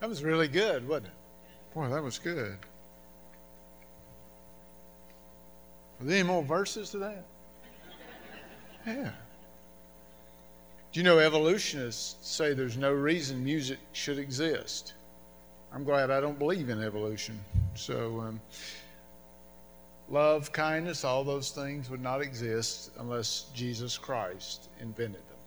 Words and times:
That 0.00 0.08
was 0.08 0.22
really 0.22 0.48
good, 0.48 0.86
wasn't 0.86 1.06
it? 1.08 1.74
Boy, 1.74 1.88
that 1.88 2.02
was 2.02 2.18
good. 2.18 2.58
Are 6.00 6.04
there 6.04 6.18
any 6.18 6.26
more 6.26 6.42
verses 6.42 6.90
to 6.90 6.98
that? 6.98 7.24
Yeah. 8.86 9.10
Do 10.92 11.00
you 11.00 11.04
know 11.04 11.18
evolutionists 11.18 12.16
say 12.26 12.54
there's 12.54 12.76
no 12.76 12.92
reason 12.92 13.44
music 13.44 13.78
should 13.92 14.18
exist? 14.18 14.94
I'm 15.72 15.84
glad 15.84 16.10
I 16.10 16.20
don't 16.20 16.38
believe 16.38 16.70
in 16.70 16.82
evolution. 16.82 17.38
So, 17.74 18.20
um, 18.20 18.40
love, 20.08 20.52
kindness, 20.52 21.04
all 21.04 21.24
those 21.24 21.50
things 21.50 21.90
would 21.90 22.00
not 22.00 22.22
exist 22.22 22.92
unless 22.98 23.50
Jesus 23.54 23.98
Christ 23.98 24.68
invented 24.80 25.20
them. 25.28 25.38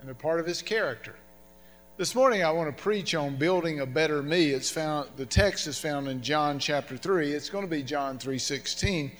And 0.00 0.08
they're 0.08 0.14
part 0.14 0.40
of 0.40 0.46
his 0.46 0.62
character. 0.62 1.14
This 1.98 2.14
morning 2.14 2.44
I 2.44 2.50
want 2.50 2.76
to 2.76 2.82
preach 2.82 3.14
on 3.14 3.36
building 3.36 3.80
a 3.80 3.86
better 3.86 4.22
me. 4.22 4.50
It's 4.50 4.68
found 4.68 5.08
the 5.16 5.24
text 5.24 5.66
is 5.66 5.78
found 5.78 6.08
in 6.08 6.20
John 6.20 6.58
chapter 6.58 6.94
3. 6.94 7.32
It's 7.32 7.48
going 7.48 7.64
to 7.64 7.70
be 7.70 7.82
John 7.82 8.18
3:16. 8.18 9.12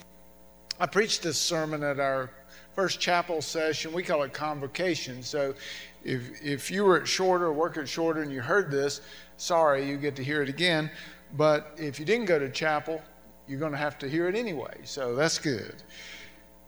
I 0.79 0.85
preached 0.85 1.23
this 1.23 1.39
sermon 1.39 1.81
at 1.81 1.99
our 1.99 2.29
first 2.75 2.99
chapel 2.99 3.41
session. 3.41 3.93
We 3.93 4.03
call 4.03 4.21
it 4.21 4.31
convocation. 4.31 5.23
So 5.23 5.55
if 6.03 6.39
if 6.39 6.69
you 6.69 6.83
were 6.83 7.01
at 7.01 7.07
Shorter 7.07 7.45
or 7.45 7.53
work 7.53 7.77
at 7.77 7.89
Shorter 7.89 8.21
and 8.21 8.31
you 8.31 8.41
heard 8.41 8.69
this, 8.69 9.01
sorry, 9.37 9.89
you 9.89 9.97
get 9.97 10.15
to 10.17 10.23
hear 10.23 10.43
it 10.43 10.49
again. 10.49 10.91
But 11.35 11.73
if 11.77 11.99
you 11.99 12.05
didn't 12.05 12.25
go 12.25 12.37
to 12.37 12.47
chapel, 12.47 13.01
you're 13.47 13.59
going 13.59 13.71
to 13.71 13.77
have 13.79 13.97
to 13.97 14.07
hear 14.07 14.27
it 14.27 14.35
anyway. 14.35 14.77
So 14.83 15.15
that's 15.15 15.39
good. 15.39 15.81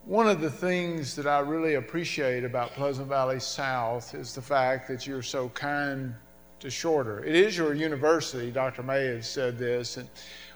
One 0.06 0.26
of 0.26 0.40
the 0.40 0.50
things 0.50 1.14
that 1.16 1.26
I 1.26 1.40
really 1.40 1.74
appreciate 1.74 2.42
about 2.42 2.72
Pleasant 2.72 3.06
Valley 3.06 3.38
South 3.38 4.14
is 4.14 4.34
the 4.34 4.40
fact 4.40 4.88
that 4.88 5.06
you're 5.06 5.22
so 5.22 5.50
kind 5.50 6.14
to 6.58 6.70
Shorter. 6.70 7.22
It 7.22 7.34
is 7.34 7.56
your 7.56 7.74
university, 7.74 8.50
Dr. 8.50 8.82
May 8.82 9.06
has 9.06 9.28
said 9.28 9.58
this. 9.58 9.98
And 9.98 10.08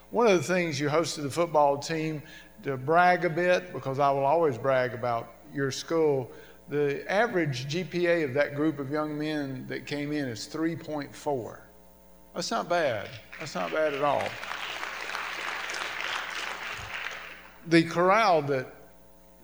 one 0.09 0.25
of 0.25 0.33
the 0.33 0.43
things 0.43 0.79
you 0.79 0.89
hosted 0.89 1.23
the 1.23 1.29
football 1.29 1.77
team 1.77 2.23
to 2.63 2.75
brag 2.75 3.23
a 3.23 3.29
bit, 3.29 3.71
because 3.71 3.99
I 3.99 4.09
will 4.09 4.25
always 4.25 4.57
brag 4.57 4.95
about 4.95 5.35
your 5.53 5.71
school, 5.71 6.31
the 6.67 7.09
average 7.09 7.67
GPA 7.67 8.25
of 8.25 8.33
that 8.33 8.55
group 8.55 8.79
of 8.79 8.89
young 8.89 9.17
men 9.17 9.65
that 9.67 9.85
came 9.85 10.11
in 10.11 10.27
is 10.27 10.49
3.4. 10.51 11.59
That's 12.33 12.49
not 12.49 12.67
bad. 12.67 13.09
That's 13.39 13.53
not 13.53 13.71
bad 13.71 13.93
at 13.93 14.03
all. 14.03 14.23
The 17.67 17.83
chorale 17.83 18.41
that 18.43 18.74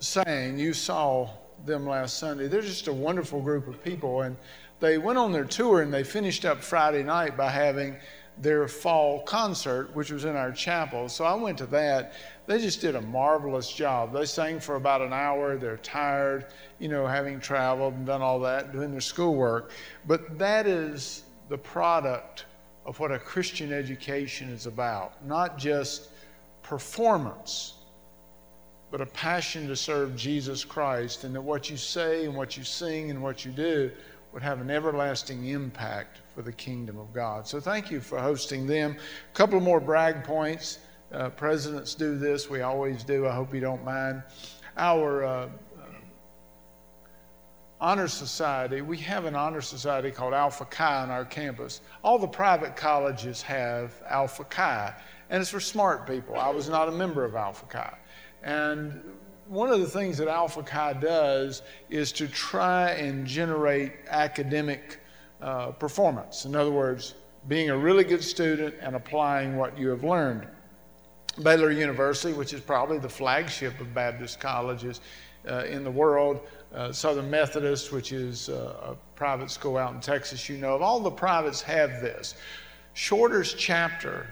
sang, 0.02 0.58
you 0.58 0.74
saw 0.74 1.30
them 1.66 1.88
last 1.88 2.18
Sunday. 2.18 2.48
They're 2.48 2.62
just 2.62 2.88
a 2.88 2.94
wonderful 2.94 3.40
group 3.40 3.68
of 3.68 3.82
people. 3.84 4.22
And 4.24 4.36
they 4.80 4.98
went 4.98 5.20
on 5.20 5.32
their 5.32 5.46
tour 5.46 5.82
and 5.82 5.94
they 5.94 6.04
finished 6.04 6.44
up 6.44 6.62
Friday 6.62 7.04
night 7.04 7.38
by 7.38 7.50
having 7.50 7.96
their 8.40 8.68
fall 8.68 9.22
concert, 9.22 9.96
which 9.96 10.10
was 10.10 10.26
in 10.26 10.36
our 10.36 10.52
chapel. 10.52 11.08
So 11.08 11.24
I 11.24 11.36
went 11.36 11.60
to 11.60 11.68
that. 11.68 12.14
They 12.48 12.60
just 12.60 12.82
did 12.82 12.96
a 12.96 13.02
marvelous 13.02 13.72
job. 13.72 14.12
They 14.12 14.26
sang 14.26 14.60
for 14.60 14.76
about 14.76 15.02
an 15.02 15.14
hour. 15.14 15.58
They're 15.58 15.78
tired, 15.78 16.48
you 16.80 16.88
know, 16.88 17.06
having 17.06 17.40
traveled 17.40 17.94
and 17.94 18.06
done 18.06 18.24
all 18.24 18.40
that, 18.40 18.72
doing 18.72 18.92
their 18.92 19.02
schoolwork. 19.02 19.72
But 20.08 20.40
that 20.40 20.66
is 20.66 21.24
the 21.50 21.58
product 21.58 22.46
of 22.86 23.00
what 23.00 23.12
a 23.12 23.20
Christian 23.20 23.72
education 23.72 24.50
is 24.50 24.66
about, 24.66 25.24
not 25.28 25.60
just 25.60 26.10
performance 26.64 27.81
but 28.92 29.00
a 29.00 29.06
passion 29.06 29.68
to 29.70 29.76
serve 29.76 30.16
Jesus 30.18 30.66
Christ, 30.66 31.24
and 31.24 31.34
that 31.34 31.42
what 31.42 31.70
you 31.70 31.78
say 31.78 32.26
and 32.26 32.36
what 32.36 32.58
you 32.58 32.64
sing 32.64 33.10
and 33.10 33.24
what 33.24 33.46
you 33.46 33.52
do 33.52 33.90
would 34.34 34.44
have 34.44 34.62
an 34.62 34.70
everlasting 34.70 35.48
impact 35.48 36.20
for 36.36 36.42
the 36.42 36.52
kingdom 36.52 36.98
of 36.98 37.14
God. 37.14 37.48
So 37.48 37.60
thank 37.60 37.90
you 37.90 38.02
for 38.02 38.20
hosting 38.20 38.68
them. 38.68 38.98
A 39.32 39.36
couple 39.36 39.60
more 39.60 39.80
brag 39.80 40.24
points. 40.24 40.80
Uh, 41.12 41.30
presidents 41.30 41.96
do 41.96 42.18
this, 42.18 42.50
we 42.50 42.62
always 42.62 43.04
do. 43.04 43.28
I 43.28 43.34
hope 43.34 43.54
you 43.54 43.60
don't 43.60 43.84
mind. 43.84 44.24
Our 44.78 45.26
uh, 45.26 45.30
uh, 45.30 45.50
honor 47.82 48.08
society, 48.08 48.82
we 48.82 48.98
have 49.00 49.26
an 49.26 49.36
honor 49.36 49.60
society 49.60 50.12
called 50.12 50.34
Alpha 50.34 50.64
Chi 50.64 51.02
on 51.02 51.10
our 51.10 51.26
campus. 51.26 51.82
All 52.04 52.18
the 52.18 52.28
private 52.28 52.78
colleges 52.78 53.42
have 53.42 53.94
Alpha 54.10 54.46
Chi, 54.46 54.94
and 55.30 55.42
it's 55.42 55.50
for 55.50 55.60
smart 55.60 56.08
people. 56.08 56.38
I 56.38 56.50
was 56.50 56.70
not 56.70 56.88
a 56.88 56.92
member 56.92 57.26
of 57.26 57.36
Alpha 57.36 57.66
Chi. 57.66 57.94
And 58.44 59.02
one 59.48 59.70
of 59.70 59.80
the 59.80 59.88
things 59.88 60.18
that 60.18 60.28
Alpha 60.28 60.64
Chi 60.64 60.94
does 60.94 61.62
is 61.90 62.12
to 62.14 62.28
try 62.28 62.92
and 62.92 63.26
generate 63.26 63.94
academic 64.08 65.00
uh, 65.42 65.72
performance. 65.72 66.46
In 66.46 66.56
other 66.56 66.72
words, 66.72 67.16
being 67.48 67.70
a 67.70 67.78
really 67.78 68.04
good 68.04 68.24
student 68.24 68.76
and 68.82 68.96
applying 68.96 69.58
what 69.58 69.78
you 69.78 69.90
have 69.90 70.04
learned. 70.04 70.48
Baylor 71.44 71.72
University, 71.72 72.34
which 72.34 72.54
is 72.54 72.62
probably 72.62 72.98
the 72.98 73.10
flagship 73.10 73.80
of 73.80 73.94
Baptist 73.94 74.40
colleges 74.40 75.02
uh, 75.50 75.64
in 75.66 75.84
the 75.84 75.92
world, 75.92 76.42
uh, 76.74 76.92
Southern 76.92 77.30
Methodist, 77.30 77.92
which 77.92 78.12
is 78.12 78.50
uh, 78.50 78.92
a 78.92 78.96
private 79.16 79.50
school 79.50 79.78
out 79.78 79.94
in 79.94 80.00
Texas, 80.00 80.48
you 80.48 80.58
know 80.58 80.76
of, 80.76 80.82
all 80.82 81.00
the 81.00 81.10
privates 81.12 81.62
have 81.62 82.02
this. 82.02 82.36
Shorter's 82.94 83.54
chapter 83.54 84.28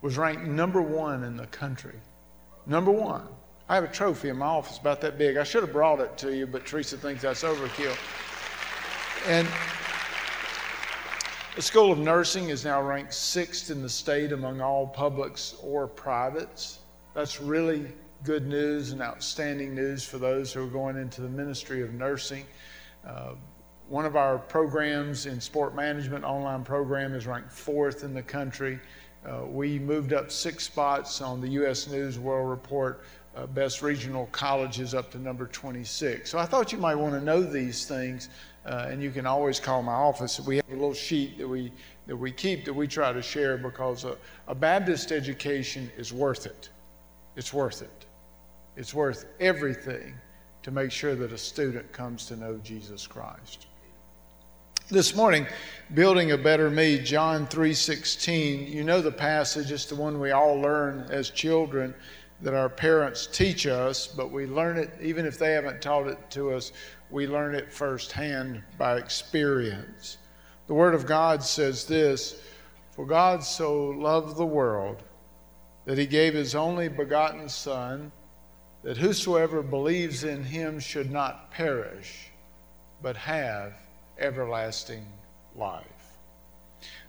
was 0.00 0.16
ranked 0.16 0.44
number 0.44 0.80
one 0.80 1.24
in 1.24 1.36
the 1.36 1.46
country. 1.48 1.98
Number 2.66 2.90
one. 2.90 3.26
I 3.66 3.76
have 3.76 3.84
a 3.84 3.88
trophy 3.88 4.28
in 4.28 4.36
my 4.36 4.46
office 4.46 4.76
about 4.76 5.00
that 5.00 5.16
big. 5.16 5.38
I 5.38 5.42
should 5.42 5.62
have 5.62 5.72
brought 5.72 5.98
it 5.98 6.18
to 6.18 6.36
you, 6.36 6.46
but 6.46 6.66
Teresa 6.66 6.98
thinks 6.98 7.22
that's 7.22 7.42
overkill. 7.42 7.96
And 9.26 9.48
the 11.56 11.62
School 11.62 11.90
of 11.90 11.98
Nursing 11.98 12.50
is 12.50 12.66
now 12.66 12.82
ranked 12.82 13.14
sixth 13.14 13.70
in 13.70 13.80
the 13.80 13.88
state 13.88 14.32
among 14.32 14.60
all 14.60 14.86
publics 14.86 15.54
or 15.62 15.86
privates. 15.86 16.80
That's 17.14 17.40
really 17.40 17.86
good 18.22 18.46
news 18.46 18.92
and 18.92 19.00
outstanding 19.00 19.74
news 19.74 20.04
for 20.04 20.18
those 20.18 20.52
who 20.52 20.64
are 20.64 20.70
going 20.70 20.98
into 20.98 21.22
the 21.22 21.28
ministry 21.28 21.80
of 21.80 21.94
nursing. 21.94 22.44
Uh, 23.06 23.32
one 23.88 24.04
of 24.04 24.14
our 24.14 24.36
programs 24.36 25.24
in 25.24 25.40
sport 25.40 25.74
management, 25.74 26.22
online 26.22 26.64
program, 26.64 27.14
is 27.14 27.26
ranked 27.26 27.52
fourth 27.52 28.04
in 28.04 28.12
the 28.12 28.22
country. 28.22 28.78
Uh, 29.26 29.46
we 29.46 29.78
moved 29.78 30.12
up 30.12 30.30
six 30.30 30.64
spots 30.64 31.22
on 31.22 31.40
the 31.40 31.48
U.S. 31.48 31.88
News 31.88 32.18
World 32.18 32.50
Report 32.50 33.04
uh, 33.36 33.46
best 33.46 33.82
regional 33.82 34.26
colleges 34.32 34.94
up 34.94 35.10
to 35.10 35.18
number 35.18 35.46
26. 35.46 36.30
So 36.30 36.38
I 36.38 36.46
thought 36.46 36.72
you 36.72 36.78
might 36.78 36.94
want 36.94 37.14
to 37.14 37.20
know 37.20 37.42
these 37.42 37.86
things, 37.86 38.28
uh, 38.64 38.86
and 38.88 39.02
you 39.02 39.10
can 39.10 39.26
always 39.26 39.58
call 39.58 39.82
my 39.82 39.92
office. 39.92 40.40
We 40.40 40.56
have 40.56 40.68
a 40.68 40.72
little 40.72 40.94
sheet 40.94 41.38
that 41.38 41.48
we 41.48 41.72
that 42.06 42.16
we 42.16 42.30
keep 42.30 42.64
that 42.66 42.74
we 42.74 42.86
try 42.86 43.12
to 43.12 43.22
share 43.22 43.56
because 43.56 44.04
a, 44.04 44.16
a 44.46 44.54
Baptist 44.54 45.10
education 45.10 45.90
is 45.96 46.12
worth 46.12 46.46
it. 46.46 46.68
It's 47.36 47.52
worth 47.52 47.82
it. 47.82 48.06
It's 48.76 48.92
worth 48.92 49.26
everything 49.40 50.14
to 50.62 50.70
make 50.70 50.90
sure 50.90 51.14
that 51.14 51.32
a 51.32 51.38
student 51.38 51.90
comes 51.92 52.26
to 52.26 52.36
know 52.36 52.58
Jesus 52.62 53.06
Christ. 53.06 53.66
This 54.90 55.16
morning, 55.16 55.46
building 55.94 56.32
a 56.32 56.38
better 56.38 56.68
me, 56.68 56.98
John 56.98 57.46
3:16. 57.46 58.68
You 58.68 58.84
know 58.84 59.00
the 59.00 59.10
passage, 59.10 59.72
it's 59.72 59.86
the 59.86 59.94
one 59.94 60.20
we 60.20 60.32
all 60.32 60.60
learn 60.60 61.06
as 61.10 61.30
children 61.30 61.94
that 62.44 62.52
our 62.52 62.68
parents 62.68 63.26
teach 63.26 63.66
us, 63.66 64.06
but 64.06 64.30
we 64.30 64.44
learn 64.44 64.76
it, 64.76 64.90
even 65.00 65.24
if 65.24 65.38
they 65.38 65.52
haven't 65.52 65.80
taught 65.80 66.06
it 66.06 66.18
to 66.30 66.52
us, 66.52 66.72
we 67.10 67.26
learn 67.26 67.54
it 67.54 67.72
firsthand 67.72 68.62
by 68.76 68.98
experience. 68.98 70.18
The 70.66 70.74
Word 70.74 70.94
of 70.94 71.06
God 71.06 71.42
says 71.42 71.86
this 71.86 72.42
For 72.90 73.06
God 73.06 73.42
so 73.42 73.86
loved 73.88 74.36
the 74.36 74.44
world 74.44 75.02
that 75.86 75.96
he 75.96 76.04
gave 76.04 76.34
his 76.34 76.54
only 76.54 76.88
begotten 76.88 77.48
Son, 77.48 78.12
that 78.82 78.98
whosoever 78.98 79.62
believes 79.62 80.24
in 80.24 80.44
him 80.44 80.78
should 80.78 81.10
not 81.10 81.50
perish, 81.50 82.28
but 83.00 83.16
have 83.16 83.72
everlasting 84.18 85.06
life. 85.56 85.93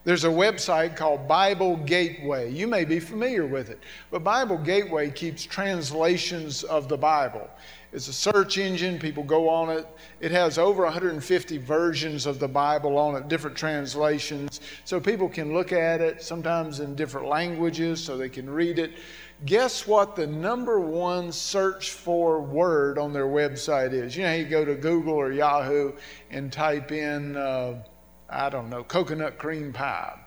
There's 0.06 0.24
a 0.24 0.30
website 0.30 0.96
called 0.96 1.28
Bible 1.28 1.78
Gateway. 1.78 2.52
You 2.52 2.68
may 2.68 2.86
be 2.86 3.00
familiar 3.00 3.48
with 3.48 3.72
it, 3.72 3.80
but 4.12 4.24
Bible 4.24 4.60
Gateway 4.60 5.10
keeps 5.10 5.44
translations 5.44 6.64
of 6.64 6.88
the 6.88 6.96
Bible. 6.96 7.50
It's 7.92 8.08
a 8.08 8.14
search 8.14 8.60
engine, 8.60 9.00
people 9.00 9.24
go 9.24 9.50
on 9.50 9.72
it. 9.72 9.88
It 10.20 10.30
has 10.30 10.60
over 10.60 10.84
150 10.84 11.58
versions 11.58 12.28
of 12.28 12.38
the 12.38 12.48
Bible 12.48 13.00
on 13.00 13.16
it, 13.16 13.28
different 13.30 13.58
translations, 13.58 14.62
so 14.84 15.00
people 15.00 15.28
can 15.28 15.56
look 15.56 15.72
at 15.72 16.02
it, 16.02 16.22
sometimes 16.22 16.82
in 16.82 16.94
different 16.94 17.28
languages, 17.28 18.00
so 18.00 18.16
they 18.16 18.30
can 18.30 18.48
read 18.48 18.78
it. 18.78 19.00
Guess 19.46 19.88
what 19.88 20.16
the 20.16 20.28
number 20.28 20.80
one 20.80 21.32
search 21.32 21.92
for 21.92 22.42
word 22.42 23.00
on 23.00 23.12
their 23.12 23.26
website 23.26 23.92
is? 23.92 24.16
You 24.16 24.26
know, 24.26 24.36
you 24.36 24.46
go 24.46 24.66
to 24.66 24.76
Google 24.76 25.16
or 25.16 25.32
Yahoo 25.32 25.94
and 26.30 26.54
type 26.54 26.92
in. 26.92 27.36
Uh, 27.36 27.82
I 28.30 28.50
don't 28.50 28.70
know, 28.70 28.84
coconut 28.84 29.38
cream 29.38 29.72
pie. 29.72 30.20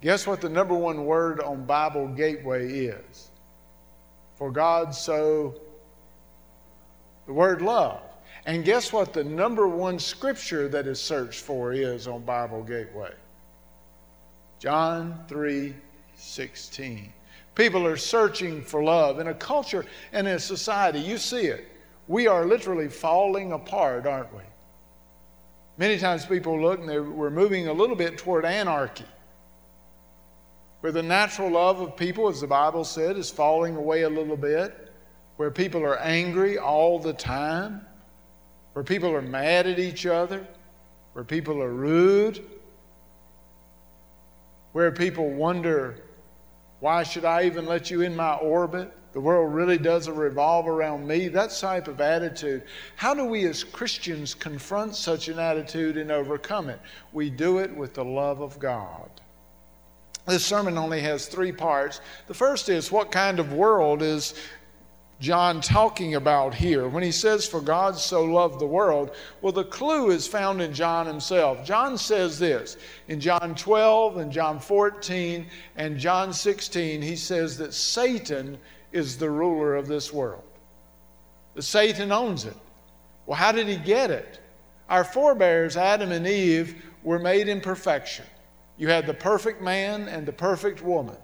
Guess 0.00 0.26
what 0.26 0.40
the 0.40 0.48
number 0.48 0.74
one 0.74 1.06
word 1.06 1.40
on 1.40 1.64
Bible 1.64 2.08
Gateway 2.08 2.68
is? 2.70 3.30
For 4.34 4.50
God 4.50 4.94
so, 4.94 5.54
the 7.26 7.32
word 7.32 7.62
love. 7.62 8.02
And 8.46 8.64
guess 8.64 8.92
what 8.92 9.12
the 9.12 9.24
number 9.24 9.66
one 9.66 9.98
scripture 9.98 10.68
that 10.68 10.86
is 10.86 11.00
searched 11.00 11.40
for 11.40 11.72
is 11.72 12.06
on 12.06 12.24
Bible 12.24 12.62
Gateway? 12.62 13.12
John 14.58 15.24
3 15.28 15.74
16. 16.16 17.12
People 17.54 17.86
are 17.86 17.96
searching 17.96 18.62
for 18.62 18.82
love 18.82 19.20
in 19.20 19.28
a 19.28 19.34
culture 19.34 19.86
and 20.12 20.26
in 20.26 20.34
a 20.34 20.38
society. 20.38 20.98
You 20.98 21.18
see 21.18 21.46
it. 21.46 21.68
We 22.08 22.26
are 22.26 22.44
literally 22.44 22.88
falling 22.88 23.52
apart, 23.52 24.06
aren't 24.06 24.32
we? 24.34 24.42
Many 25.76 25.98
times 25.98 26.24
people 26.24 26.60
look 26.60 26.80
and 26.80 27.16
we're 27.16 27.30
moving 27.30 27.68
a 27.68 27.72
little 27.72 27.96
bit 27.96 28.18
toward 28.18 28.44
anarchy, 28.44 29.06
where 30.80 30.92
the 30.92 31.02
natural 31.02 31.50
love 31.50 31.80
of 31.80 31.96
people, 31.96 32.28
as 32.28 32.40
the 32.40 32.46
Bible 32.46 32.84
said, 32.84 33.16
is 33.16 33.30
falling 33.30 33.74
away 33.74 34.02
a 34.02 34.08
little 34.08 34.36
bit, 34.36 34.92
where 35.36 35.50
people 35.50 35.82
are 35.82 35.98
angry 35.98 36.58
all 36.58 36.98
the 36.98 37.12
time, 37.12 37.84
where 38.74 38.84
people 38.84 39.10
are 39.12 39.22
mad 39.22 39.66
at 39.66 39.80
each 39.80 40.06
other, 40.06 40.46
where 41.12 41.24
people 41.24 41.60
are 41.60 41.72
rude, 41.72 42.44
where 44.72 44.92
people 44.92 45.30
wonder, 45.30 45.96
why 46.80 47.02
should 47.02 47.24
I 47.24 47.44
even 47.44 47.66
let 47.66 47.90
you 47.90 48.02
in 48.02 48.14
my 48.14 48.34
orbit? 48.34 48.92
The 49.14 49.20
world 49.20 49.54
really 49.54 49.78
doesn't 49.78 50.16
revolve 50.16 50.66
around 50.66 51.06
me. 51.06 51.28
That 51.28 51.50
type 51.50 51.86
of 51.86 52.00
attitude. 52.00 52.64
How 52.96 53.14
do 53.14 53.24
we 53.24 53.46
as 53.46 53.62
Christians 53.62 54.34
confront 54.34 54.96
such 54.96 55.28
an 55.28 55.38
attitude 55.38 55.96
and 55.96 56.10
overcome 56.10 56.68
it? 56.68 56.80
We 57.12 57.30
do 57.30 57.58
it 57.58 57.74
with 57.74 57.94
the 57.94 58.04
love 58.04 58.40
of 58.40 58.58
God. 58.58 59.08
This 60.26 60.44
sermon 60.44 60.76
only 60.76 61.00
has 61.02 61.26
three 61.26 61.52
parts. 61.52 62.00
The 62.26 62.34
first 62.34 62.68
is 62.68 62.90
what 62.90 63.12
kind 63.12 63.38
of 63.38 63.52
world 63.52 64.02
is 64.02 64.34
John 65.20 65.60
talking 65.60 66.16
about 66.16 66.52
here 66.52 66.88
when 66.88 67.04
he 67.04 67.12
says, 67.12 67.46
For 67.46 67.60
God 67.60 67.96
so 67.96 68.24
loved 68.24 68.58
the 68.58 68.66
world? 68.66 69.14
Well, 69.42 69.52
the 69.52 69.64
clue 69.64 70.10
is 70.10 70.26
found 70.26 70.60
in 70.60 70.74
John 70.74 71.06
himself. 71.06 71.64
John 71.64 71.96
says 71.96 72.38
this 72.38 72.78
in 73.06 73.20
John 73.20 73.54
12 73.54 74.16
and 74.16 74.32
John 74.32 74.58
14 74.58 75.46
and 75.76 75.98
John 75.98 76.32
16. 76.32 77.00
He 77.00 77.14
says 77.14 77.56
that 77.58 77.74
Satan 77.74 78.58
is 78.94 79.18
the 79.18 79.28
ruler 79.28 79.74
of 79.74 79.88
this 79.88 80.12
world, 80.12 80.44
Satan 81.58 82.12
owns 82.12 82.44
it. 82.44 82.56
Well, 83.26 83.36
how 83.36 83.52
did 83.52 83.66
he 83.66 83.76
get 83.76 84.10
it? 84.10 84.40
Our 84.88 85.04
forebears, 85.04 85.76
Adam 85.76 86.12
and 86.12 86.26
Eve, 86.26 86.82
were 87.02 87.18
made 87.18 87.48
in 87.48 87.60
perfection. 87.60 88.24
You 88.76 88.88
had 88.88 89.06
the 89.06 89.14
perfect 89.14 89.60
man 89.60 90.08
and 90.08 90.26
the 90.26 90.32
perfect 90.32 90.82
woman. 90.82 91.16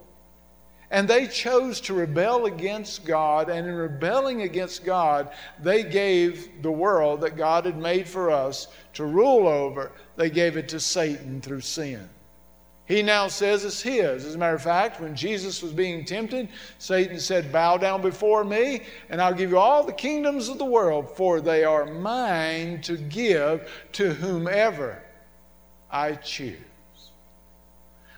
And 0.90 1.06
they 1.06 1.28
chose 1.28 1.80
to 1.82 1.94
rebel 1.94 2.46
against 2.46 3.04
God, 3.04 3.48
and 3.48 3.68
in 3.68 3.74
rebelling 3.74 4.42
against 4.42 4.84
God, 4.84 5.30
they 5.60 5.84
gave 5.84 6.62
the 6.62 6.72
world 6.72 7.20
that 7.20 7.36
God 7.36 7.64
had 7.64 7.78
made 7.78 8.08
for 8.08 8.30
us 8.30 8.66
to 8.94 9.04
rule 9.04 9.46
over, 9.46 9.92
they 10.16 10.30
gave 10.30 10.56
it 10.56 10.68
to 10.70 10.80
Satan 10.80 11.40
through 11.40 11.60
sin. 11.60 12.08
He 12.90 13.02
now 13.02 13.28
says 13.28 13.64
it's 13.64 13.80
his. 13.80 14.24
As 14.24 14.34
a 14.34 14.38
matter 14.38 14.56
of 14.56 14.62
fact, 14.62 15.00
when 15.00 15.14
Jesus 15.14 15.62
was 15.62 15.72
being 15.72 16.04
tempted, 16.04 16.48
Satan 16.78 17.20
said, 17.20 17.52
Bow 17.52 17.76
down 17.76 18.02
before 18.02 18.42
me, 18.42 18.82
and 19.08 19.22
I'll 19.22 19.32
give 19.32 19.50
you 19.50 19.58
all 19.58 19.84
the 19.84 19.92
kingdoms 19.92 20.48
of 20.48 20.58
the 20.58 20.64
world, 20.64 21.08
for 21.08 21.40
they 21.40 21.62
are 21.62 21.86
mine 21.86 22.80
to 22.80 22.96
give 22.96 23.70
to 23.92 24.12
whomever 24.12 25.00
I 25.88 26.16
choose. 26.16 26.56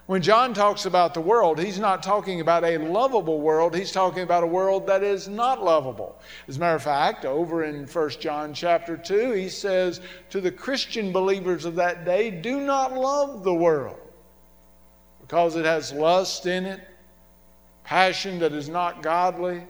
When 0.06 0.22
John 0.22 0.54
talks 0.54 0.86
about 0.86 1.12
the 1.12 1.20
world, 1.20 1.58
he's 1.58 1.78
not 1.78 2.02
talking 2.02 2.40
about 2.40 2.64
a 2.64 2.78
lovable 2.78 3.42
world, 3.42 3.76
he's 3.76 3.92
talking 3.92 4.22
about 4.22 4.42
a 4.42 4.46
world 4.46 4.86
that 4.86 5.02
is 5.02 5.28
not 5.28 5.62
lovable. 5.62 6.18
As 6.48 6.56
a 6.56 6.60
matter 6.60 6.76
of 6.76 6.82
fact, 6.82 7.26
over 7.26 7.64
in 7.64 7.86
1 7.86 8.10
John 8.20 8.54
chapter 8.54 8.96
2, 8.96 9.32
he 9.32 9.50
says 9.50 10.00
to 10.30 10.40
the 10.40 10.50
Christian 10.50 11.12
believers 11.12 11.66
of 11.66 11.74
that 11.74 12.06
day, 12.06 12.30
do 12.30 12.58
not 12.62 12.94
love 12.94 13.44
the 13.44 13.52
world 13.52 13.98
because 15.22 15.56
it 15.56 15.64
has 15.64 15.92
lust 15.92 16.46
in 16.46 16.66
it, 16.66 16.80
passion 17.84 18.38
that 18.40 18.52
is 18.52 18.68
not 18.68 19.02
godly. 19.02 19.62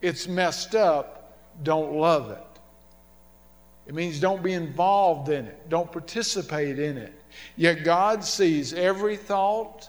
It's 0.00 0.26
messed 0.26 0.74
up. 0.74 1.38
Don't 1.62 1.92
love 1.94 2.30
it. 2.30 2.52
It 3.86 3.94
means 3.94 4.20
don't 4.20 4.42
be 4.42 4.52
involved 4.52 5.28
in 5.28 5.46
it, 5.46 5.68
don't 5.68 5.90
participate 5.90 6.78
in 6.78 6.96
it. 6.96 7.12
Yet 7.56 7.84
God 7.84 8.24
sees 8.24 8.72
every 8.72 9.16
thought, 9.16 9.88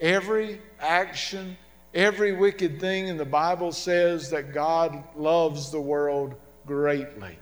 every 0.00 0.60
action, 0.78 1.56
every 1.94 2.32
wicked 2.32 2.80
thing, 2.80 3.08
and 3.08 3.18
the 3.18 3.24
Bible 3.24 3.72
says 3.72 4.30
that 4.30 4.52
God 4.52 5.02
loves 5.16 5.70
the 5.70 5.80
world 5.80 6.34
greatly 6.66 7.38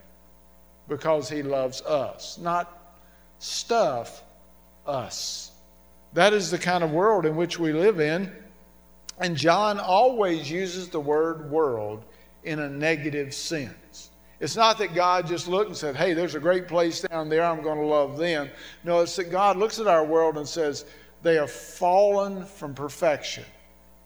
because 0.89 1.29
He 1.29 1.43
loves 1.43 1.83
us, 1.83 2.39
not 2.39 2.97
stuff, 3.39 4.23
us. 4.87 5.53
That 6.19 6.33
is 6.33 6.51
the 6.51 6.59
kind 6.59 6.83
of 6.83 6.91
world 6.91 7.27
in 7.27 7.37
which 7.37 7.61
we 7.61 7.73
live 7.73 8.01
in. 8.01 8.33
And 9.21 9.37
John 9.37 9.79
always 9.79 10.51
uses 10.51 10.89
the 10.89 10.99
word 10.99 11.49
world 11.49 12.03
in 12.43 12.59
a 12.59 12.69
negative 12.69 13.33
sense. 13.33 14.11
It's 14.41 14.57
not 14.57 14.79
that 14.79 14.97
God 14.97 15.29
just 15.29 15.47
looked 15.47 15.69
and 15.69 15.77
said, 15.77 15.95
hey, 15.95 16.15
there's 16.15 16.35
a 16.35 16.41
great 16.41 16.67
place 16.67 17.03
down 17.03 17.29
there, 17.29 17.45
I'm 17.45 17.63
going 17.63 17.79
to 17.79 17.87
love 17.87 18.19
them. 18.19 18.51
No, 18.83 18.99
it's 18.99 19.15
that 19.15 19.31
God 19.31 19.59
looks 19.59 19.79
at 19.79 19.87
our 19.87 20.05
world 20.05 20.39
and 20.39 20.49
says, 20.49 20.87
they 21.23 21.37
have 21.37 21.53
fallen 21.53 22.45
from 22.45 22.75
perfection. 22.75 23.45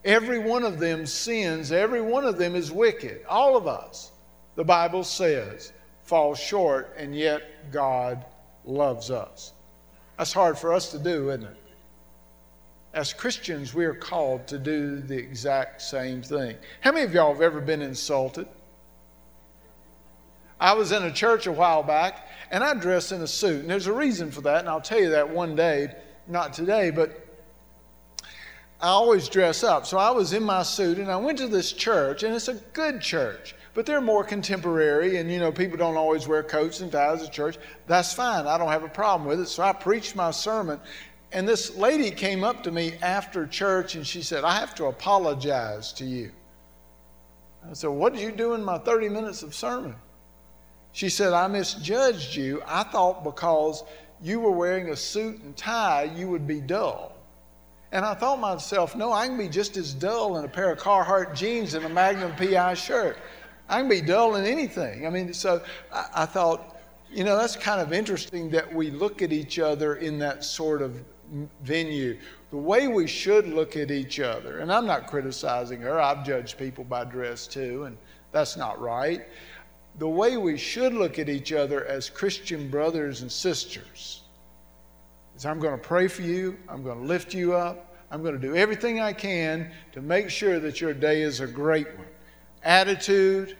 Every 0.05 0.37
one 0.37 0.63
of 0.63 0.77
them 0.77 1.07
sins, 1.07 1.71
every 1.71 2.01
one 2.01 2.25
of 2.25 2.37
them 2.37 2.53
is 2.53 2.71
wicked. 2.71 3.25
All 3.27 3.57
of 3.57 3.65
us, 3.65 4.11
the 4.53 4.63
Bible 4.63 5.03
says, 5.03 5.73
fall 6.03 6.35
short, 6.35 6.93
and 6.95 7.15
yet 7.15 7.71
God 7.71 8.23
loves 8.65 9.09
us. 9.09 9.53
That's 10.19 10.31
hard 10.31 10.59
for 10.59 10.73
us 10.73 10.91
to 10.91 10.99
do, 10.99 11.31
isn't 11.31 11.45
it? 11.45 11.57
As 12.93 13.11
Christians, 13.11 13.73
we 13.73 13.85
are 13.85 13.95
called 13.95 14.45
to 14.47 14.59
do 14.59 14.99
the 14.99 15.17
exact 15.17 15.81
same 15.81 16.21
thing. 16.21 16.55
How 16.81 16.91
many 16.91 17.05
of 17.05 17.13
y'all 17.13 17.33
have 17.33 17.41
ever 17.41 17.59
been 17.59 17.81
insulted? 17.81 18.47
I 20.59 20.73
was 20.73 20.91
in 20.91 21.03
a 21.03 21.11
church 21.11 21.47
a 21.47 21.51
while 21.51 21.81
back 21.81 22.27
and 22.51 22.63
I 22.63 22.75
dressed 22.75 23.11
in 23.11 23.21
a 23.21 23.27
suit. 23.27 23.61
And 23.61 23.69
there's 23.69 23.87
a 23.87 23.93
reason 23.93 24.29
for 24.31 24.41
that, 24.41 24.59
and 24.59 24.69
I'll 24.69 24.79
tell 24.79 24.99
you 24.99 25.09
that 25.09 25.27
one 25.27 25.55
day, 25.55 25.93
not 26.27 26.53
today, 26.53 26.91
but 26.91 27.19
I 28.79 28.89
always 28.89 29.27
dress 29.27 29.63
up. 29.63 29.87
So 29.87 29.97
I 29.97 30.11
was 30.11 30.33
in 30.33 30.43
my 30.43 30.61
suit 30.61 30.99
and 30.99 31.11
I 31.11 31.17
went 31.17 31.39
to 31.39 31.47
this 31.47 31.73
church, 31.73 32.21
and 32.21 32.35
it's 32.35 32.47
a 32.47 32.53
good 32.73 33.01
church, 33.01 33.55
but 33.73 33.87
they're 33.87 34.01
more 34.01 34.23
contemporary, 34.23 35.17
and 35.17 35.31
you 35.31 35.39
know, 35.39 35.51
people 35.51 35.77
don't 35.77 35.97
always 35.97 36.27
wear 36.27 36.43
coats 36.43 36.81
and 36.81 36.91
ties 36.91 37.23
at 37.23 37.33
church. 37.33 37.57
That's 37.87 38.13
fine. 38.13 38.45
I 38.45 38.57
don't 38.57 38.69
have 38.69 38.83
a 38.83 38.89
problem 38.89 39.27
with 39.27 39.39
it. 39.39 39.47
So 39.47 39.63
I 39.63 39.73
preached 39.73 40.15
my 40.15 40.31
sermon, 40.31 40.79
and 41.33 41.47
this 41.47 41.75
lady 41.75 42.11
came 42.11 42.43
up 42.43 42.63
to 42.63 42.71
me 42.71 42.93
after 43.01 43.47
church 43.47 43.95
and 43.95 44.05
she 44.05 44.21
said, 44.21 44.43
I 44.43 44.59
have 44.59 44.75
to 44.75 44.85
apologize 44.85 45.91
to 45.93 46.05
you. 46.05 46.31
I 47.69 47.73
said, 47.73 47.89
What 47.89 48.13
did 48.13 48.21
you 48.21 48.31
do 48.31 48.53
in 48.53 48.63
my 48.63 48.77
30 48.77 49.09
minutes 49.09 49.41
of 49.41 49.55
sermon? 49.55 49.95
She 50.91 51.09
said, 51.09 51.33
I 51.33 51.47
misjudged 51.47 52.35
you. 52.35 52.61
I 52.67 52.83
thought 52.83 53.23
because 53.23 53.83
you 54.21 54.39
were 54.39 54.51
wearing 54.51 54.89
a 54.89 54.95
suit 54.95 55.41
and 55.41 55.57
tie, 55.57 56.03
you 56.15 56.29
would 56.29 56.45
be 56.45 56.61
dull. 56.61 57.15
And 57.91 58.05
I 58.05 58.13
thought 58.13 58.39
myself, 58.39 58.95
no, 58.95 59.11
I 59.11 59.27
can 59.27 59.37
be 59.37 59.49
just 59.49 59.75
as 59.75 59.93
dull 59.93 60.37
in 60.37 60.45
a 60.45 60.47
pair 60.47 60.71
of 60.71 60.79
Carhartt 60.79 61.35
jeans 61.35 61.73
and 61.73 61.85
a 61.85 61.89
Magnum 61.89 62.35
PI 62.35 62.75
shirt. 62.75 63.17
I 63.69 63.79
can 63.79 63.89
be 63.89 64.01
dull 64.01 64.35
in 64.35 64.45
anything. 64.45 65.07
I 65.07 65.09
mean, 65.09 65.33
so 65.33 65.63
I, 65.91 66.05
I 66.13 66.25
thought, 66.25 66.77
you 67.11 67.23
know, 67.23 67.35
that's 67.37 67.55
kind 67.55 67.81
of 67.81 67.91
interesting 67.91 68.49
that 68.51 68.73
we 68.73 68.91
look 68.91 69.21
at 69.21 69.31
each 69.31 69.57
other 69.57 69.95
in 69.95 70.19
that 70.19 70.43
sort 70.43 70.81
of 70.81 71.03
venue. 71.63 72.17
The 72.51 72.57
way 72.57 72.87
we 72.87 73.07
should 73.07 73.47
look 73.47 73.75
at 73.75 73.91
each 73.91 74.19
other, 74.19 74.59
and 74.59 74.71
I'm 74.71 74.85
not 74.85 75.07
criticizing 75.07 75.81
her, 75.81 75.99
I've 75.99 76.25
judged 76.25 76.57
people 76.57 76.83
by 76.83 77.03
dress 77.03 77.47
too, 77.47 77.85
and 77.85 77.97
that's 78.31 78.57
not 78.57 78.79
right 78.79 79.25
the 79.99 80.07
way 80.07 80.37
we 80.37 80.57
should 80.57 80.93
look 80.93 81.19
at 81.19 81.29
each 81.29 81.53
other 81.53 81.85
as 81.85 82.09
Christian 82.09 82.69
brothers 82.69 83.21
and 83.21 83.31
sisters 83.31 84.21
is 85.35 85.45
I'm 85.45 85.59
going 85.59 85.79
to 85.79 85.87
pray 85.87 86.07
for 86.07 86.23
you, 86.23 86.57
I'm 86.67 86.83
going 86.83 86.99
to 86.99 87.05
lift 87.05 87.33
you 87.33 87.53
up, 87.53 87.95
I'm 88.11 88.21
going 88.21 88.39
to 88.39 88.41
do 88.41 88.55
everything 88.55 88.99
I 88.99 89.13
can 89.13 89.71
to 89.91 90.01
make 90.01 90.29
sure 90.29 90.59
that 90.59 90.81
your 90.81 90.93
day 90.93 91.21
is 91.21 91.39
a 91.39 91.47
great 91.47 91.87
one. 91.95 92.07
Attitude, 92.63 93.57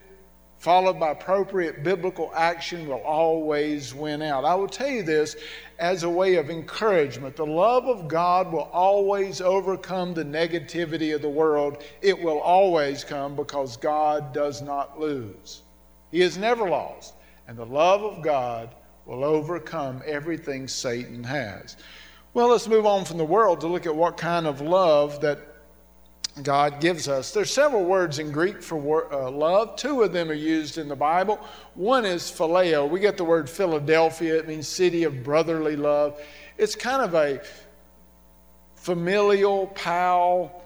followed 0.64 0.98
by 0.98 1.10
appropriate 1.10 1.84
biblical 1.84 2.32
action, 2.34 2.88
will 2.88 3.02
always 3.02 3.94
win 3.94 4.22
out. 4.22 4.46
I 4.46 4.56
will 4.56 4.70
tell 4.70 4.88
you 4.88 5.04
this 5.04 5.36
as 5.78 6.04
a 6.04 6.10
way 6.10 6.36
of 6.36 6.50
encouragement. 6.50 7.36
The 7.36 7.46
love 7.46 7.84
of 7.84 8.08
God 8.08 8.50
will 8.50 8.70
always 8.72 9.42
overcome 9.42 10.14
the 10.14 10.24
negativity 10.24 11.14
of 11.14 11.22
the 11.22 11.28
world. 11.28 11.84
It 12.02 12.18
will 12.18 12.40
always 12.40 13.04
come 13.04 13.36
because 13.36 13.76
God 13.76 14.34
does 14.34 14.62
not 14.62 14.98
lose. 14.98 15.64
He 16.12 16.22
is 16.22 16.38
never 16.38 16.70
lost. 16.70 17.16
And 17.50 17.58
the 17.58 17.66
love 17.66 18.02
of 18.02 18.24
God 18.24 18.74
will 19.06 19.26
overcome 19.26 20.02
everything 20.06 20.70
Satan 20.70 21.26
has. 21.26 21.76
Well, 22.34 22.48
let's 22.48 22.70
move 22.70 22.86
on 22.86 23.04
from 23.04 23.18
the 23.18 23.26
world 23.26 23.60
to 23.60 23.68
look 23.68 23.86
at 23.86 23.94
what 23.94 24.16
kind 24.16 24.48
of 24.48 24.62
love 24.62 25.20
that 25.20 25.53
God 26.42 26.82
gives 26.82 27.08
us. 27.08 27.32
There's 27.32 27.52
several 27.52 27.86
words 27.86 28.18
in 28.18 28.32
Greek 28.32 28.64
for 28.64 29.14
uh, 29.14 29.30
love. 29.30 29.76
Two 29.76 30.02
of 30.02 30.12
them 30.14 30.32
are 30.32 30.34
used 30.34 30.80
in 30.80 30.88
the 30.88 30.96
Bible. 30.96 31.40
One 31.76 32.06
is 32.06 32.24
phileo. 32.24 32.90
We 32.90 33.00
get 33.00 33.18
the 33.18 33.24
word 33.24 33.48
Philadelphia. 33.48 34.40
It 34.40 34.48
means 34.48 34.68
city 34.68 35.04
of 35.04 35.24
brotherly 35.24 35.76
love. 35.76 36.20
It's 36.58 36.76
kind 36.76 37.04
of 37.04 37.14
a 37.14 37.42
familial, 38.74 39.68
pal, 39.68 40.64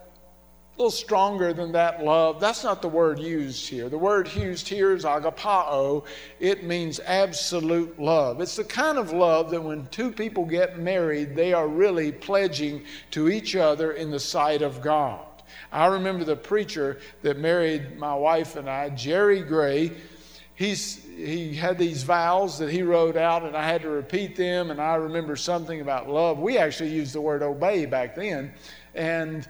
a 0.77 0.77
little 0.77 0.89
stronger 0.89 1.51
than 1.51 1.73
that 1.73 2.01
love. 2.01 2.39
That's 2.39 2.63
not 2.63 2.81
the 2.81 2.87
word 2.87 3.19
used 3.19 3.67
here. 3.67 3.89
The 3.89 3.97
word 3.97 4.33
used 4.33 4.69
here 4.69 4.93
is 4.93 5.03
agapao. 5.03 6.05
It 6.39 6.63
means 6.63 7.01
absolute 7.01 7.99
love. 7.99 8.39
It's 8.39 8.55
the 8.55 8.63
kind 8.63 8.97
of 8.97 9.11
love 9.11 9.51
that 9.51 9.61
when 9.61 9.85
two 9.87 10.11
people 10.11 10.45
get 10.45 10.79
married, 10.79 11.35
they 11.35 11.51
are 11.51 11.67
really 11.67 12.13
pledging 12.13 12.85
to 13.11 13.27
each 13.27 13.57
other 13.57 13.91
in 13.91 14.11
the 14.11 14.19
sight 14.19 14.61
of 14.61 14.81
God. 14.81 15.26
I 15.71 15.87
remember 15.87 16.23
the 16.23 16.35
preacher 16.35 16.99
that 17.21 17.37
married 17.37 17.97
my 17.97 18.15
wife 18.15 18.55
and 18.55 18.69
I, 18.69 18.89
Jerry 18.89 19.41
Gray. 19.41 19.91
He's, 20.55 21.03
he 21.03 21.53
had 21.53 21.77
these 21.77 22.03
vows 22.03 22.57
that 22.59 22.71
he 22.71 22.81
wrote 22.81 23.15
out, 23.15 23.43
and 23.43 23.55
I 23.55 23.63
had 23.63 23.83
to 23.83 23.89
repeat 23.89 24.35
them. 24.35 24.71
And 24.71 24.81
I 24.81 24.95
remember 24.95 25.35
something 25.35 25.81
about 25.81 26.09
love. 26.09 26.39
We 26.39 26.57
actually 26.57 26.89
used 26.89 27.13
the 27.13 27.21
word 27.21 27.43
obey 27.43 27.85
back 27.85 28.15
then. 28.15 28.53
And 28.95 29.47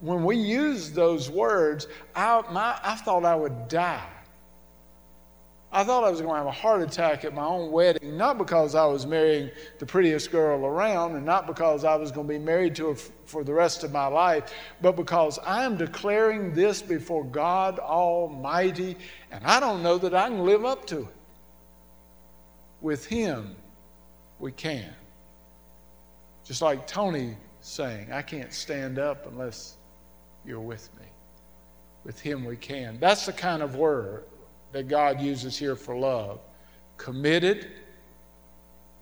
when 0.00 0.22
we 0.22 0.36
used 0.36 0.94
those 0.94 1.30
words, 1.30 1.86
I, 2.14 2.42
my, 2.50 2.78
I 2.82 2.96
thought 2.96 3.24
I 3.24 3.34
would 3.34 3.68
die. 3.68 4.06
I 5.74 5.82
thought 5.82 6.04
I 6.04 6.10
was 6.10 6.20
going 6.20 6.34
to 6.34 6.38
have 6.38 6.46
a 6.46 6.52
heart 6.52 6.82
attack 6.82 7.24
at 7.24 7.34
my 7.34 7.44
own 7.44 7.72
wedding, 7.72 8.16
not 8.16 8.38
because 8.38 8.76
I 8.76 8.86
was 8.86 9.06
marrying 9.06 9.50
the 9.80 9.86
prettiest 9.86 10.30
girl 10.30 10.64
around 10.64 11.16
and 11.16 11.26
not 11.26 11.48
because 11.48 11.84
I 11.84 11.96
was 11.96 12.12
going 12.12 12.28
to 12.28 12.32
be 12.32 12.38
married 12.38 12.76
to 12.76 12.90
her 12.90 12.94
for 12.94 13.42
the 13.42 13.52
rest 13.52 13.82
of 13.82 13.90
my 13.90 14.06
life, 14.06 14.54
but 14.80 14.92
because 14.92 15.40
I 15.40 15.64
am 15.64 15.76
declaring 15.76 16.54
this 16.54 16.80
before 16.80 17.24
God 17.24 17.80
Almighty, 17.80 18.96
and 19.32 19.44
I 19.44 19.58
don't 19.58 19.82
know 19.82 19.98
that 19.98 20.14
I 20.14 20.28
can 20.28 20.44
live 20.44 20.64
up 20.64 20.86
to 20.86 21.00
it. 21.00 21.16
With 22.80 23.04
Him, 23.04 23.56
we 24.38 24.52
can. 24.52 24.94
Just 26.44 26.62
like 26.62 26.86
Tony 26.86 27.36
saying, 27.62 28.12
I 28.12 28.22
can't 28.22 28.52
stand 28.52 29.00
up 29.00 29.26
unless 29.26 29.76
you're 30.46 30.60
with 30.60 30.88
me. 31.00 31.06
With 32.04 32.20
Him 32.20 32.44
we 32.44 32.54
can. 32.54 33.00
That's 33.00 33.26
the 33.26 33.32
kind 33.32 33.60
of 33.60 33.74
word 33.74 34.22
that 34.74 34.88
God 34.88 35.20
uses 35.20 35.56
here 35.56 35.76
for 35.76 35.96
love. 35.96 36.40
Committed 36.96 37.68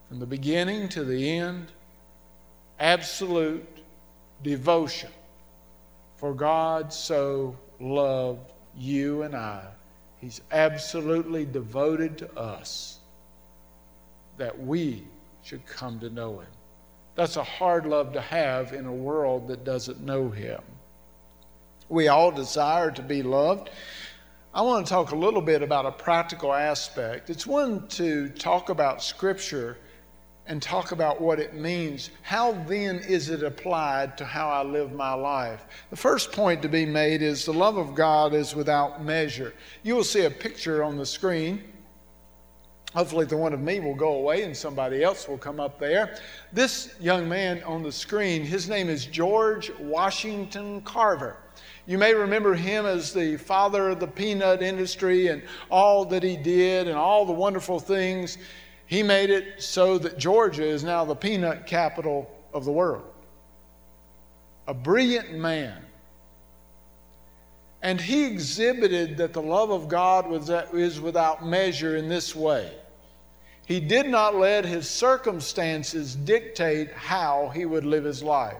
from 0.06 0.18
the 0.18 0.26
beginning 0.26 0.86
to 0.90 1.02
the 1.02 1.38
end, 1.38 1.72
absolute 2.78 3.66
devotion. 4.42 5.08
For 6.16 6.34
God 6.34 6.92
so 6.92 7.56
loved 7.80 8.52
you 8.76 9.22
and 9.22 9.34
I. 9.34 9.64
He's 10.20 10.42
absolutely 10.52 11.46
devoted 11.46 12.18
to 12.18 12.38
us 12.38 12.98
that 14.36 14.62
we 14.62 15.04
should 15.42 15.64
come 15.64 15.98
to 16.00 16.10
know 16.10 16.40
Him. 16.40 16.50
That's 17.14 17.36
a 17.36 17.42
hard 17.42 17.86
love 17.86 18.12
to 18.12 18.20
have 18.20 18.74
in 18.74 18.84
a 18.84 18.92
world 18.92 19.48
that 19.48 19.64
doesn't 19.64 20.02
know 20.02 20.28
Him. 20.28 20.60
We 21.88 22.08
all 22.08 22.30
desire 22.30 22.90
to 22.90 23.02
be 23.02 23.22
loved. 23.22 23.70
I 24.54 24.60
want 24.60 24.86
to 24.86 24.90
talk 24.92 25.12
a 25.12 25.16
little 25.16 25.40
bit 25.40 25.62
about 25.62 25.86
a 25.86 25.92
practical 25.92 26.52
aspect. 26.52 27.30
It's 27.30 27.46
one 27.46 27.88
to 27.88 28.28
talk 28.28 28.68
about 28.68 29.02
Scripture 29.02 29.78
and 30.46 30.60
talk 30.60 30.92
about 30.92 31.22
what 31.22 31.40
it 31.40 31.54
means. 31.54 32.10
How 32.20 32.52
then 32.66 32.98
is 32.98 33.30
it 33.30 33.42
applied 33.42 34.18
to 34.18 34.26
how 34.26 34.50
I 34.50 34.62
live 34.62 34.92
my 34.92 35.14
life? 35.14 35.64
The 35.88 35.96
first 35.96 36.32
point 36.32 36.60
to 36.60 36.68
be 36.68 36.84
made 36.84 37.22
is 37.22 37.46
the 37.46 37.52
love 37.54 37.78
of 37.78 37.94
God 37.94 38.34
is 38.34 38.54
without 38.54 39.02
measure. 39.02 39.54
You 39.84 39.94
will 39.94 40.04
see 40.04 40.26
a 40.26 40.30
picture 40.30 40.84
on 40.84 40.98
the 40.98 41.06
screen. 41.06 41.64
Hopefully, 42.94 43.24
the 43.24 43.38
one 43.38 43.54
of 43.54 43.60
me 43.60 43.80
will 43.80 43.94
go 43.94 44.16
away 44.16 44.42
and 44.42 44.54
somebody 44.54 45.02
else 45.02 45.28
will 45.28 45.38
come 45.38 45.60
up 45.60 45.78
there. 45.78 46.18
This 46.52 46.94
young 47.00 47.26
man 47.26 47.62
on 47.62 47.82
the 47.82 47.92
screen, 47.92 48.44
his 48.44 48.68
name 48.68 48.90
is 48.90 49.06
George 49.06 49.70
Washington 49.78 50.82
Carver. 50.82 51.38
You 51.86 51.98
may 51.98 52.14
remember 52.14 52.54
him 52.54 52.86
as 52.86 53.12
the 53.12 53.36
father 53.36 53.90
of 53.90 53.98
the 53.98 54.06
peanut 54.06 54.62
industry 54.62 55.28
and 55.28 55.42
all 55.70 56.04
that 56.06 56.22
he 56.22 56.36
did 56.36 56.86
and 56.86 56.96
all 56.96 57.26
the 57.26 57.32
wonderful 57.32 57.80
things. 57.80 58.38
He 58.86 59.02
made 59.02 59.30
it 59.30 59.62
so 59.62 59.98
that 59.98 60.18
Georgia 60.18 60.64
is 60.64 60.84
now 60.84 61.04
the 61.04 61.16
peanut 61.16 61.66
capital 61.66 62.30
of 62.52 62.64
the 62.64 62.72
world. 62.72 63.04
A 64.68 64.74
brilliant 64.74 65.32
man. 65.32 65.82
And 67.82 68.00
he 68.00 68.26
exhibited 68.26 69.16
that 69.16 69.32
the 69.32 69.42
love 69.42 69.70
of 69.70 69.88
God 69.88 70.28
was, 70.28 70.48
is 70.72 71.00
without 71.00 71.44
measure 71.44 71.96
in 71.96 72.08
this 72.08 72.36
way. 72.36 72.72
He 73.66 73.80
did 73.80 74.06
not 74.06 74.36
let 74.36 74.64
his 74.64 74.88
circumstances 74.88 76.14
dictate 76.14 76.92
how 76.92 77.50
he 77.52 77.64
would 77.64 77.84
live 77.84 78.04
his 78.04 78.22
life. 78.22 78.56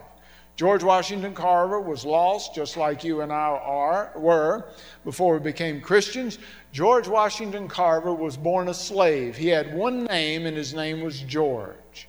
George 0.55 0.83
Washington 0.83 1.33
Carver 1.33 1.81
was 1.81 2.05
lost, 2.05 2.53
just 2.53 2.77
like 2.77 3.03
you 3.03 3.21
and 3.21 3.31
I 3.31 3.35
are, 3.35 4.11
were 4.15 4.65
before 5.03 5.33
we 5.33 5.39
became 5.39 5.81
Christians. 5.81 6.37
George 6.71 7.07
Washington 7.07 7.67
Carver 7.67 8.13
was 8.13 8.37
born 8.37 8.67
a 8.67 8.73
slave. 8.73 9.35
He 9.35 9.47
had 9.47 9.73
one 9.73 10.03
name, 10.05 10.45
and 10.45 10.55
his 10.55 10.75
name 10.75 11.01
was 11.01 11.21
George. 11.21 12.07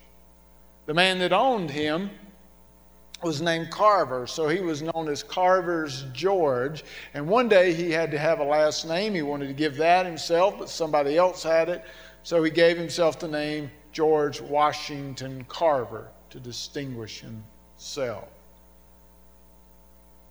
The 0.84 0.92
man 0.92 1.18
that 1.20 1.32
owned 1.32 1.70
him 1.70 2.10
was 3.22 3.40
named 3.40 3.70
Carver, 3.70 4.26
so 4.26 4.46
he 4.48 4.60
was 4.60 4.82
known 4.82 5.08
as 5.08 5.22
Carver's 5.22 6.04
George. 6.12 6.84
And 7.14 7.26
one 7.26 7.48
day 7.48 7.72
he 7.72 7.90
had 7.90 8.10
to 8.10 8.18
have 8.18 8.40
a 8.40 8.44
last 8.44 8.86
name. 8.86 9.14
He 9.14 9.22
wanted 9.22 9.46
to 9.46 9.54
give 9.54 9.76
that 9.76 10.04
himself, 10.04 10.58
but 10.58 10.68
somebody 10.68 11.16
else 11.16 11.42
had 11.42 11.70
it. 11.70 11.82
So 12.22 12.42
he 12.42 12.50
gave 12.50 12.76
himself 12.76 13.18
the 13.18 13.28
name 13.28 13.70
George 13.92 14.42
Washington 14.42 15.46
Carver 15.48 16.08
to 16.28 16.38
distinguish 16.38 17.22
himself. 17.22 18.34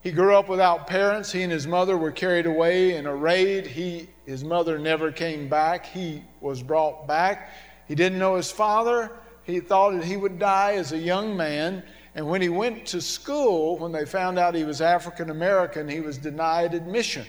He 0.03 0.11
grew 0.11 0.35
up 0.35 0.49
without 0.49 0.85
parents. 0.85 1.31
He 1.31 1.43
and 1.43 1.51
his 1.51 1.65
mother 1.65 1.97
were 1.97 2.11
carried 2.11 2.45
away 2.45 2.97
in 2.97 3.05
a 3.05 3.15
raid. 3.15 3.65
He, 3.65 4.09
his 4.25 4.43
mother 4.43 4.77
never 4.77 5.13
came 5.13 5.47
back. 5.47 5.85
He 5.85 6.25
was 6.41 6.61
brought 6.61 7.07
back. 7.07 7.53
He 7.87 7.95
didn't 7.95 8.19
know 8.19 8.35
his 8.35 8.51
father. 8.51 9.11
He 9.43 9.61
thought 9.61 9.93
that 9.93 10.03
he 10.03 10.17
would 10.17 10.39
die 10.39 10.73
as 10.73 10.91
a 10.91 10.97
young 10.97 11.37
man. 11.37 11.83
And 12.15 12.27
when 12.27 12.41
he 12.41 12.49
went 12.49 12.85
to 12.87 12.99
school, 12.99 13.77
when 13.77 13.93
they 13.93 14.05
found 14.05 14.37
out 14.37 14.55
he 14.55 14.65
was 14.65 14.81
African 14.81 15.29
American, 15.29 15.87
he 15.87 16.01
was 16.01 16.17
denied 16.17 16.73
admission. 16.73 17.25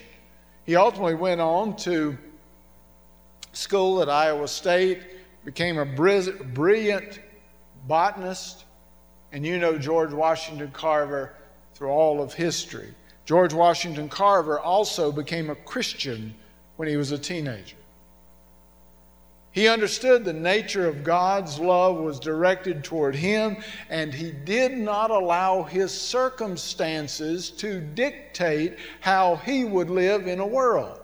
He 0.65 0.75
ultimately 0.75 1.15
went 1.15 1.39
on 1.39 1.77
to 1.77 2.17
school 3.53 4.01
at 4.01 4.09
Iowa 4.09 4.49
State, 4.49 5.01
became 5.45 5.77
a 5.77 5.85
brilliant 5.85 7.21
botanist. 7.87 8.65
And 9.31 9.45
you 9.45 9.59
know 9.59 9.77
George 9.77 10.11
Washington 10.11 10.71
Carver 10.71 11.35
through 11.75 11.89
all 11.89 12.21
of 12.21 12.33
history. 12.33 12.93
George 13.25 13.53
Washington 13.53 14.09
Carver 14.09 14.59
also 14.59 15.11
became 15.11 15.49
a 15.49 15.55
Christian 15.55 16.33
when 16.77 16.87
he 16.87 16.97
was 16.97 17.11
a 17.11 17.17
teenager. 17.17 17.75
He 19.51 19.69
understood 19.69 20.25
the 20.25 20.33
nature 20.33 20.85
of 20.85 21.03
God's 21.03 21.59
love 21.59 21.95
was 21.95 22.19
directed 22.19 22.83
toward 22.83 23.15
him, 23.15 23.55
and 23.89 24.13
he 24.13 24.31
did 24.31 24.73
not 24.73 25.11
allow 25.11 25.63
his 25.63 25.93
circumstances 25.93 27.51
to 27.51 27.79
dictate 27.79 28.77
how 28.99 29.37
he 29.37 29.63
would 29.63 29.89
live 29.89 30.27
in 30.27 30.41
a 30.41 30.45
world. 30.45 30.99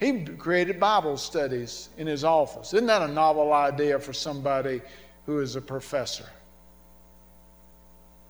He 0.00 0.24
created 0.24 0.80
Bible 0.80 1.18
studies 1.18 1.90
in 1.98 2.06
his 2.06 2.24
office. 2.24 2.72
Isn't 2.72 2.86
that 2.86 3.02
a 3.02 3.08
novel 3.08 3.52
idea 3.52 3.98
for 3.98 4.14
somebody 4.14 4.80
who 5.26 5.40
is 5.40 5.56
a 5.56 5.60
professor? 5.60 6.26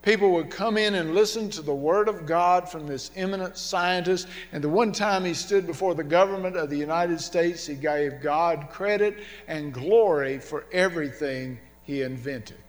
People 0.07 0.31
would 0.31 0.51
come 0.51 0.79
in 0.79 0.95
and 0.95 1.17
listen 1.17 1.51
to 1.51 1.63
the 1.63 1.75
Word 1.75 2.09
of 2.09 2.27
God 2.27 2.69
from 2.69 2.87
this 2.87 3.11
eminent 3.17 3.59
scientist. 3.59 4.29
And 4.53 4.63
the 4.63 4.69
one 4.69 4.93
time 4.93 5.25
he 5.25 5.35
stood 5.35 5.67
before 5.67 5.97
the 5.97 6.05
government 6.05 6.57
of 6.57 6.71
the 6.71 6.79
United 6.79 7.21
States, 7.21 7.67
he 7.67 7.75
gave 7.75 8.23
God 8.23 8.69
credit 8.71 9.19
and 9.49 9.75
glory 9.75 10.39
for 10.39 10.65
everything 10.71 11.59
he 11.83 12.03
invented. 12.03 12.63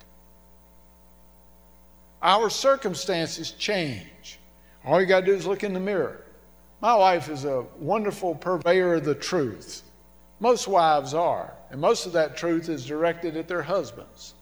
Our 2.23 2.49
circumstances 2.49 3.51
change. 3.51 4.39
All 4.83 4.99
you 4.99 5.05
got 5.05 5.19
to 5.19 5.27
do 5.27 5.35
is 5.35 5.45
look 5.45 5.63
in 5.63 5.73
the 5.73 5.79
mirror. 5.79 6.25
My 6.81 6.95
wife 6.95 7.29
is 7.29 7.45
a 7.45 7.67
wonderful 7.77 8.33
purveyor 8.33 8.95
of 8.95 9.05
the 9.05 9.13
truth. 9.13 9.83
Most 10.39 10.67
wives 10.67 11.13
are, 11.13 11.53
and 11.69 11.79
most 11.79 12.07
of 12.07 12.13
that 12.13 12.35
truth 12.35 12.67
is 12.67 12.83
directed 12.83 13.37
at 13.37 13.47
their 13.47 13.61
husbands. 13.61 14.33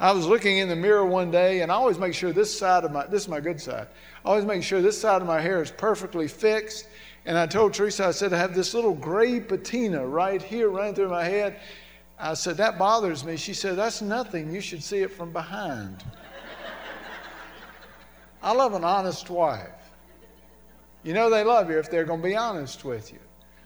I 0.00 0.10
was 0.12 0.26
looking 0.26 0.58
in 0.58 0.68
the 0.68 0.76
mirror 0.76 1.06
one 1.06 1.30
day, 1.30 1.60
and 1.60 1.70
I 1.70 1.76
always 1.76 1.98
make 1.98 2.14
sure 2.14 2.32
this 2.32 2.56
side 2.56 2.84
of 2.84 2.90
my, 2.90 3.06
this 3.06 3.22
is 3.22 3.28
my 3.28 3.40
good 3.40 3.60
side. 3.60 3.86
I 4.24 4.28
always 4.28 4.44
make 4.44 4.62
sure 4.62 4.82
this 4.82 5.00
side 5.00 5.22
of 5.22 5.28
my 5.28 5.40
hair 5.40 5.62
is 5.62 5.70
perfectly 5.70 6.26
fixed. 6.26 6.88
And 7.26 7.38
I 7.38 7.46
told 7.46 7.72
Teresa, 7.72 8.06
I 8.06 8.10
said, 8.10 8.32
I 8.32 8.38
have 8.38 8.54
this 8.54 8.74
little 8.74 8.94
gray 8.94 9.40
patina 9.40 10.04
right 10.06 10.42
here 10.42 10.68
running 10.68 10.94
through 10.94 11.10
my 11.10 11.24
head. 11.24 11.60
I 12.18 12.34
said, 12.34 12.56
that 12.56 12.78
bothers 12.78 13.24
me. 13.24 13.36
She 13.36 13.54
said, 13.54 13.76
that's 13.76 14.02
nothing. 14.02 14.52
You 14.52 14.60
should 14.60 14.82
see 14.82 14.98
it 14.98 15.12
from 15.12 15.32
behind. 15.32 16.02
I 18.42 18.52
love 18.52 18.74
an 18.74 18.84
honest 18.84 19.30
wife. 19.30 19.70
You 21.02 21.14
know 21.14 21.30
they 21.30 21.44
love 21.44 21.70
you 21.70 21.78
if 21.78 21.90
they're 21.90 22.04
going 22.04 22.20
to 22.20 22.28
be 22.28 22.36
honest 22.36 22.84
with 22.84 23.12
you. 23.12 23.18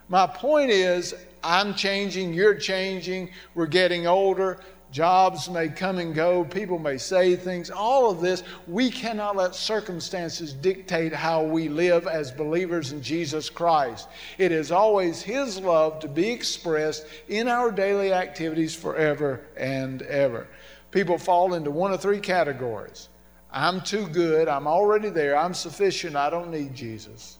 My 0.08 0.26
point 0.26 0.70
is, 0.70 1.14
I'm 1.42 1.74
changing, 1.74 2.32
you're 2.32 2.54
changing, 2.54 3.30
we're 3.54 3.66
getting 3.66 4.06
older 4.06 4.60
Jobs 4.90 5.50
may 5.50 5.68
come 5.68 5.98
and 5.98 6.14
go, 6.14 6.44
people 6.44 6.78
may 6.78 6.96
say 6.96 7.36
things, 7.36 7.70
all 7.70 8.10
of 8.10 8.20
this, 8.20 8.42
we 8.66 8.90
cannot 8.90 9.36
let 9.36 9.54
circumstances 9.54 10.54
dictate 10.54 11.12
how 11.12 11.42
we 11.42 11.68
live 11.68 12.06
as 12.06 12.30
believers 12.30 12.92
in 12.92 13.02
Jesus 13.02 13.50
Christ. 13.50 14.08
It 14.38 14.50
is 14.50 14.72
always 14.72 15.20
His 15.20 15.60
love 15.60 16.00
to 16.00 16.08
be 16.08 16.30
expressed 16.30 17.06
in 17.28 17.48
our 17.48 17.70
daily 17.70 18.14
activities 18.14 18.74
forever 18.74 19.42
and 19.58 20.00
ever. 20.02 20.48
People 20.90 21.18
fall 21.18 21.52
into 21.52 21.70
one 21.70 21.92
of 21.92 22.00
three 22.00 22.20
categories 22.20 23.10
I'm 23.50 23.80
too 23.80 24.06
good, 24.08 24.46
I'm 24.48 24.66
already 24.66 25.08
there, 25.08 25.36
I'm 25.36 25.54
sufficient, 25.54 26.16
I 26.16 26.28
don't 26.30 26.50
need 26.50 26.74
Jesus. 26.74 27.38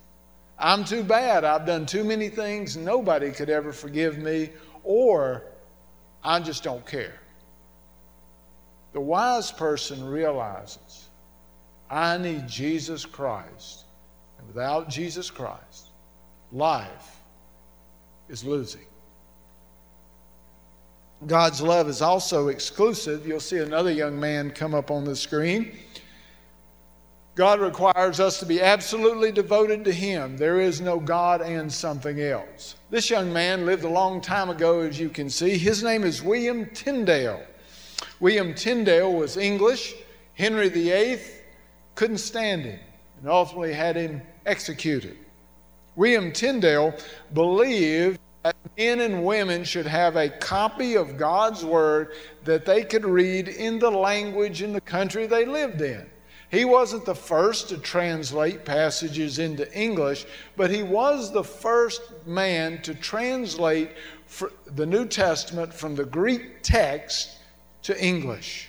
I'm 0.58 0.84
too 0.84 1.04
bad, 1.04 1.44
I've 1.44 1.66
done 1.66 1.86
too 1.86 2.02
many 2.02 2.28
things, 2.28 2.76
nobody 2.76 3.30
could 3.30 3.50
ever 3.50 3.72
forgive 3.72 4.18
me, 4.18 4.50
or 4.84 5.44
I 6.24 6.40
just 6.40 6.64
don't 6.64 6.84
care. 6.84 7.14
The 8.92 9.00
wise 9.00 9.52
person 9.52 10.04
realizes 10.04 11.08
I 11.90 12.18
need 12.18 12.46
Jesus 12.46 13.04
Christ. 13.04 13.84
And 14.38 14.46
without 14.46 14.88
Jesus 14.88 15.30
Christ, 15.30 15.88
life 16.52 17.16
is 18.28 18.44
losing. 18.44 18.82
God's 21.26 21.60
love 21.60 21.88
is 21.88 22.00
also 22.00 22.48
exclusive. 22.48 23.26
You'll 23.26 23.40
see 23.40 23.58
another 23.58 23.90
young 23.90 24.18
man 24.20 24.50
come 24.50 24.74
up 24.74 24.90
on 24.90 25.04
the 25.04 25.16
screen. 25.16 25.76
God 27.34 27.60
requires 27.60 28.20
us 28.20 28.38
to 28.40 28.46
be 28.46 28.60
absolutely 28.60 29.32
devoted 29.32 29.84
to 29.84 29.92
Him. 29.92 30.36
There 30.36 30.60
is 30.60 30.80
no 30.80 30.98
God 30.98 31.40
and 31.40 31.72
something 31.72 32.20
else. 32.20 32.76
This 32.90 33.10
young 33.10 33.32
man 33.32 33.64
lived 33.64 33.84
a 33.84 33.88
long 33.88 34.20
time 34.20 34.50
ago, 34.50 34.80
as 34.80 34.98
you 34.98 35.08
can 35.08 35.30
see. 35.30 35.56
His 35.56 35.82
name 35.82 36.04
is 36.04 36.22
William 36.22 36.66
Tyndale. 36.66 37.42
William 38.20 38.54
Tyndale 38.54 39.12
was 39.12 39.36
English. 39.36 39.94
Henry 40.34 40.68
VIII 40.68 41.20
couldn't 41.94 42.18
stand 42.18 42.62
him 42.62 42.80
and 43.20 43.28
ultimately 43.28 43.72
had 43.72 43.96
him 43.96 44.22
executed. 44.46 45.16
William 45.96 46.32
Tyndale 46.32 46.94
believed 47.34 48.20
that 48.44 48.54
men 48.76 49.00
and 49.00 49.24
women 49.24 49.64
should 49.64 49.86
have 49.86 50.16
a 50.16 50.28
copy 50.28 50.94
of 50.96 51.16
God's 51.16 51.64
Word 51.64 52.12
that 52.44 52.64
they 52.64 52.84
could 52.84 53.04
read 53.04 53.48
in 53.48 53.78
the 53.78 53.90
language 53.90 54.62
in 54.62 54.72
the 54.72 54.80
country 54.80 55.26
they 55.26 55.44
lived 55.44 55.80
in. 55.80 56.08
He 56.50 56.64
wasn't 56.64 57.04
the 57.04 57.14
first 57.14 57.68
to 57.68 57.78
translate 57.78 58.64
passages 58.64 59.38
into 59.38 59.70
English, 59.76 60.24
but 60.56 60.70
he 60.70 60.82
was 60.82 61.32
the 61.32 61.44
first 61.44 62.00
man 62.26 62.80
to 62.82 62.94
translate 62.94 63.90
the 64.66 64.86
New 64.86 65.04
Testament 65.04 65.74
from 65.74 65.94
the 65.94 66.04
Greek 66.04 66.62
text 66.62 67.37
to 67.82 68.04
English. 68.04 68.68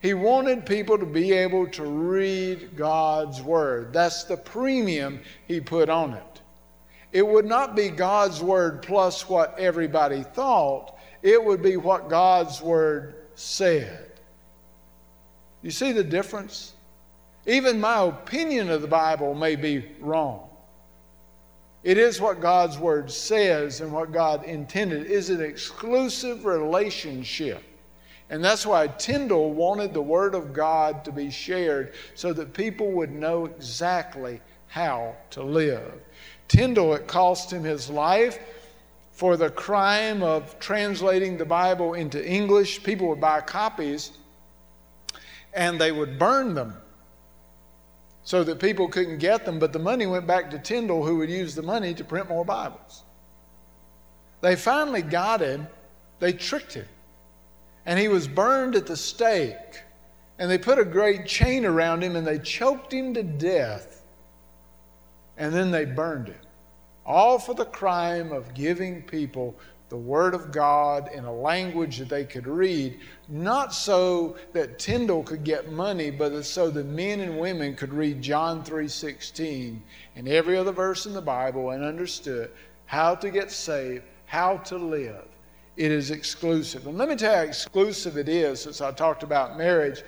He 0.00 0.14
wanted 0.14 0.64
people 0.64 0.96
to 0.96 1.04
be 1.04 1.32
able 1.32 1.66
to 1.68 1.84
read 1.84 2.74
God's 2.74 3.42
Word. 3.42 3.92
That's 3.92 4.24
the 4.24 4.36
premium 4.36 5.20
he 5.46 5.60
put 5.60 5.90
on 5.90 6.14
it. 6.14 6.40
It 7.12 7.26
would 7.26 7.44
not 7.44 7.76
be 7.76 7.90
God's 7.90 8.40
Word 8.40 8.82
plus 8.82 9.28
what 9.28 9.58
everybody 9.58 10.22
thought, 10.22 10.96
it 11.22 11.42
would 11.42 11.62
be 11.62 11.76
what 11.76 12.08
God's 12.08 12.62
Word 12.62 13.26
said. 13.34 14.12
You 15.62 15.70
see 15.70 15.92
the 15.92 16.04
difference? 16.04 16.72
Even 17.46 17.80
my 17.80 18.02
opinion 18.02 18.70
of 18.70 18.80
the 18.80 18.88
Bible 18.88 19.34
may 19.34 19.56
be 19.56 19.84
wrong. 20.00 20.48
It 21.82 21.98
is 21.98 22.20
what 22.20 22.40
God's 22.40 22.78
Word 22.78 23.10
says 23.10 23.80
and 23.80 23.92
what 23.92 24.12
God 24.12 24.44
intended. 24.44 25.06
Is 25.06 25.30
an 25.30 25.42
exclusive 25.42 26.44
relationship. 26.44 27.62
And 28.30 28.44
that's 28.44 28.64
why 28.64 28.86
Tyndale 28.86 29.50
wanted 29.50 29.92
the 29.92 30.00
Word 30.00 30.36
of 30.36 30.52
God 30.52 31.04
to 31.04 31.12
be 31.12 31.30
shared 31.30 31.94
so 32.14 32.32
that 32.32 32.54
people 32.54 32.92
would 32.92 33.10
know 33.10 33.46
exactly 33.46 34.40
how 34.68 35.16
to 35.30 35.42
live. 35.42 35.92
Tyndale, 36.46 36.94
it 36.94 37.08
cost 37.08 37.52
him 37.52 37.64
his 37.64 37.90
life 37.90 38.38
for 39.10 39.36
the 39.36 39.50
crime 39.50 40.22
of 40.22 40.58
translating 40.60 41.36
the 41.36 41.44
Bible 41.44 41.94
into 41.94 42.24
English. 42.24 42.84
People 42.84 43.08
would 43.08 43.20
buy 43.20 43.40
copies 43.40 44.12
and 45.52 45.80
they 45.80 45.90
would 45.90 46.16
burn 46.16 46.54
them 46.54 46.74
so 48.22 48.44
that 48.44 48.60
people 48.60 48.86
couldn't 48.86 49.18
get 49.18 49.44
them, 49.44 49.58
but 49.58 49.72
the 49.72 49.78
money 49.80 50.06
went 50.06 50.24
back 50.24 50.52
to 50.52 50.58
Tyndale, 50.60 51.04
who 51.04 51.16
would 51.16 51.30
use 51.30 51.56
the 51.56 51.62
money 51.62 51.92
to 51.94 52.04
print 52.04 52.28
more 52.28 52.44
Bibles. 52.44 53.02
They 54.40 54.54
finally 54.54 55.02
got 55.02 55.40
him, 55.40 55.66
they 56.20 56.32
tricked 56.32 56.74
him 56.74 56.86
and 57.86 57.98
he 57.98 58.08
was 58.08 58.28
burned 58.28 58.76
at 58.76 58.86
the 58.86 58.96
stake. 58.96 59.82
And 60.38 60.50
they 60.50 60.58
put 60.58 60.78
a 60.78 60.84
great 60.84 61.26
chain 61.26 61.66
around 61.66 62.02
him 62.02 62.16
and 62.16 62.26
they 62.26 62.38
choked 62.38 62.92
him 62.92 63.14
to 63.14 63.22
death. 63.22 64.02
And 65.36 65.52
then 65.52 65.70
they 65.70 65.84
burned 65.84 66.28
him. 66.28 66.40
All 67.04 67.38
for 67.38 67.54
the 67.54 67.64
crime 67.64 68.32
of 68.32 68.54
giving 68.54 69.02
people 69.02 69.54
the 69.90 69.96
Word 69.96 70.34
of 70.34 70.52
God 70.52 71.10
in 71.12 71.24
a 71.24 71.32
language 71.32 71.98
that 71.98 72.08
they 72.08 72.24
could 72.24 72.46
read, 72.46 73.00
not 73.28 73.74
so 73.74 74.36
that 74.52 74.78
Tyndale 74.78 75.24
could 75.24 75.42
get 75.42 75.72
money, 75.72 76.10
but 76.10 76.44
so 76.44 76.70
that 76.70 76.86
men 76.86 77.20
and 77.20 77.38
women 77.38 77.74
could 77.74 77.92
read 77.92 78.22
John 78.22 78.62
3:16 78.62 79.82
and 80.14 80.28
every 80.28 80.56
other 80.56 80.70
verse 80.70 81.06
in 81.06 81.12
the 81.12 81.20
Bible 81.20 81.70
and 81.70 81.82
understood 81.82 82.52
how 82.86 83.16
to 83.16 83.30
get 83.30 83.50
saved, 83.50 84.04
how 84.26 84.58
to 84.58 84.78
live 84.78 85.26
it 85.76 85.90
is 85.90 86.10
exclusive. 86.10 86.86
And 86.86 86.98
let 86.98 87.08
me 87.08 87.16
tell 87.16 87.32
you 87.32 87.38
how 87.38 87.44
exclusive 87.44 88.16
it 88.16 88.28
is 88.28 88.62
since 88.62 88.80
I 88.80 88.92
talked 88.92 89.22
about 89.22 89.56
marriage. 89.56 90.02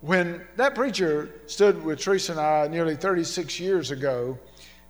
When 0.00 0.46
that 0.56 0.74
preacher 0.74 1.40
stood 1.46 1.84
with 1.84 2.00
Teresa 2.00 2.32
and 2.32 2.40
I 2.40 2.68
nearly 2.68 2.96
36 2.96 3.60
years 3.60 3.90
ago, 3.90 4.38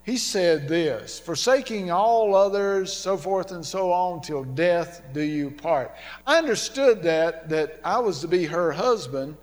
he 0.02 0.16
said 0.16 0.66
this 0.66 1.18
forsaking 1.18 1.90
all 1.90 2.34
others, 2.34 2.92
so 2.92 3.16
forth 3.16 3.52
and 3.52 3.64
so 3.64 3.92
on, 3.92 4.22
till 4.22 4.44
death 4.44 5.02
do 5.12 5.20
you 5.20 5.50
part. 5.50 5.94
I 6.26 6.38
understood 6.38 7.02
that, 7.02 7.48
that 7.48 7.80
I 7.84 7.98
was 7.98 8.20
to 8.20 8.28
be 8.28 8.44
her 8.46 8.72
husband. 8.72 9.36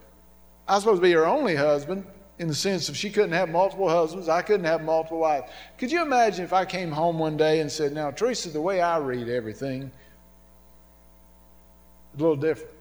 I 0.67 0.75
was 0.75 0.83
supposed 0.83 1.01
to 1.01 1.07
be 1.07 1.13
her 1.13 1.25
only 1.25 1.55
husband, 1.55 2.05
in 2.39 2.47
the 2.47 2.55
sense 2.55 2.87
of 2.87 2.95
she 2.95 3.09
couldn't 3.09 3.31
have 3.31 3.49
multiple 3.49 3.89
husbands, 3.89 4.29
I 4.29 4.41
couldn't 4.41 4.65
have 4.65 4.83
multiple 4.83 5.19
wives. 5.19 5.49
Could 5.77 5.91
you 5.91 6.01
imagine 6.01 6.45
if 6.45 6.53
I 6.53 6.65
came 6.65 6.91
home 6.91 7.17
one 7.17 7.35
day 7.35 7.61
and 7.61 7.71
said, 7.71 7.93
Now, 7.93 8.11
Teresa, 8.11 8.49
the 8.49 8.61
way 8.61 8.79
I 8.79 8.97
read 8.97 9.27
everything, 9.27 9.91
it's 12.13 12.19
a 12.19 12.23
little 12.23 12.35
different. 12.35 12.73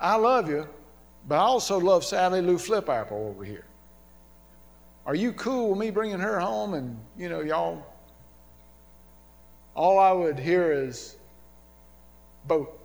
I 0.00 0.16
love 0.16 0.48
you, 0.48 0.68
but 1.26 1.36
I 1.36 1.40
also 1.40 1.78
love 1.78 2.04
Sally 2.04 2.40
Lou 2.40 2.56
Flipapple 2.56 3.12
over 3.12 3.44
here. 3.44 3.64
Are 5.06 5.14
you 5.14 5.32
cool 5.32 5.70
with 5.70 5.78
me 5.78 5.90
bringing 5.90 6.20
her 6.20 6.38
home 6.38 6.74
and, 6.74 6.98
you 7.16 7.28
know, 7.28 7.40
y'all? 7.40 7.84
All 9.74 9.98
I 9.98 10.12
would 10.12 10.38
hear 10.38 10.70
is, 10.72 11.16
boat, 12.46 12.78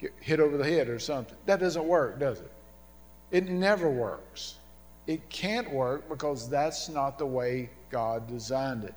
get 0.00 0.12
hit 0.20 0.40
over 0.40 0.56
the 0.56 0.64
head 0.64 0.88
or 0.88 0.98
something. 0.98 1.36
That 1.46 1.60
doesn't 1.60 1.84
work, 1.84 2.18
does 2.18 2.40
it? 2.40 2.50
It 3.30 3.48
never 3.48 3.88
works. 3.88 4.57
It 5.08 5.30
can't 5.30 5.72
work 5.72 6.06
because 6.10 6.50
that's 6.50 6.90
not 6.90 7.18
the 7.18 7.24
way 7.24 7.70
God 7.88 8.26
designed 8.28 8.84
it. 8.84 8.94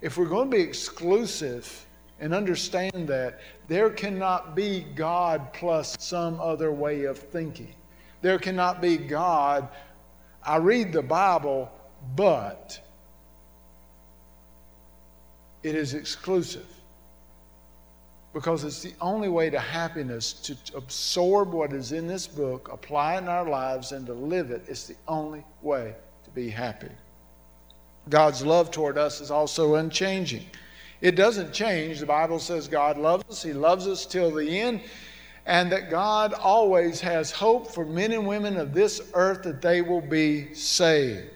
If 0.00 0.16
we're 0.16 0.24
going 0.24 0.50
to 0.50 0.56
be 0.56 0.62
exclusive 0.62 1.86
and 2.18 2.32
understand 2.32 3.06
that, 3.08 3.38
there 3.68 3.90
cannot 3.90 4.56
be 4.56 4.80
God 4.80 5.52
plus 5.52 5.94
some 6.00 6.40
other 6.40 6.72
way 6.72 7.04
of 7.04 7.18
thinking. 7.18 7.74
There 8.22 8.38
cannot 8.38 8.80
be 8.80 8.96
God, 8.96 9.68
I 10.42 10.56
read 10.56 10.90
the 10.90 11.02
Bible, 11.02 11.70
but 12.16 12.80
it 15.62 15.74
is 15.74 15.92
exclusive 15.92 16.66
because 18.32 18.64
it's 18.64 18.80
the 18.80 18.94
only 19.00 19.28
way 19.28 19.50
to 19.50 19.58
happiness 19.58 20.32
to 20.32 20.56
absorb 20.74 21.52
what 21.52 21.72
is 21.72 21.92
in 21.92 22.06
this 22.06 22.26
book, 22.26 22.70
apply 22.72 23.16
it 23.16 23.18
in 23.18 23.28
our 23.28 23.48
lives, 23.48 23.92
and 23.92 24.06
to 24.06 24.14
live 24.14 24.50
it. 24.50 24.62
It's 24.66 24.86
the 24.86 24.96
only 25.06 25.44
way 25.60 25.94
to 26.24 26.30
be 26.30 26.48
happy. 26.48 26.88
God's 28.08 28.44
love 28.44 28.70
toward 28.70 28.96
us 28.96 29.20
is 29.20 29.30
also 29.30 29.74
unchanging. 29.74 30.46
It 31.02 31.14
doesn't 31.14 31.52
change. 31.52 32.00
The 32.00 32.06
Bible 32.06 32.38
says 32.38 32.68
God 32.68 32.96
loves 32.96 33.24
us, 33.28 33.42
He 33.42 33.52
loves 33.52 33.86
us 33.86 34.06
till 34.06 34.30
the 34.30 34.60
end, 34.60 34.80
and 35.44 35.70
that 35.70 35.90
God 35.90 36.32
always 36.32 37.00
has 37.00 37.30
hope 37.30 37.70
for 37.70 37.84
men 37.84 38.12
and 38.12 38.26
women 38.26 38.56
of 38.56 38.72
this 38.72 39.02
earth 39.14 39.42
that 39.42 39.60
they 39.60 39.82
will 39.82 40.00
be 40.00 40.54
saved. 40.54 41.28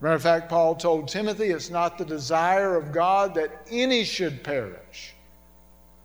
Matter 0.00 0.14
of 0.14 0.22
fact, 0.22 0.48
Paul 0.48 0.74
told 0.74 1.08
Timothy 1.08 1.46
it's 1.46 1.70
not 1.70 1.98
the 1.98 2.04
desire 2.04 2.76
of 2.76 2.92
God 2.92 3.34
that 3.34 3.66
any 3.70 4.04
should 4.04 4.44
perish 4.44 5.14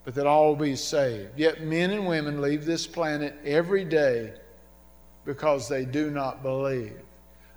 but 0.07 0.15
that 0.15 0.25
all 0.25 0.47
will 0.47 0.55
be 0.55 0.73
saved. 0.73 1.37
Yet 1.37 1.63
men 1.63 1.91
and 1.91 2.07
women 2.07 2.41
leave 2.41 2.63
this 2.63 2.87
planet 2.87 3.35
every 3.43 3.83
day 3.83 4.31
because 5.25 5.67
they 5.67 5.83
do 5.83 6.09
not 6.09 6.41
believe. 6.41 7.01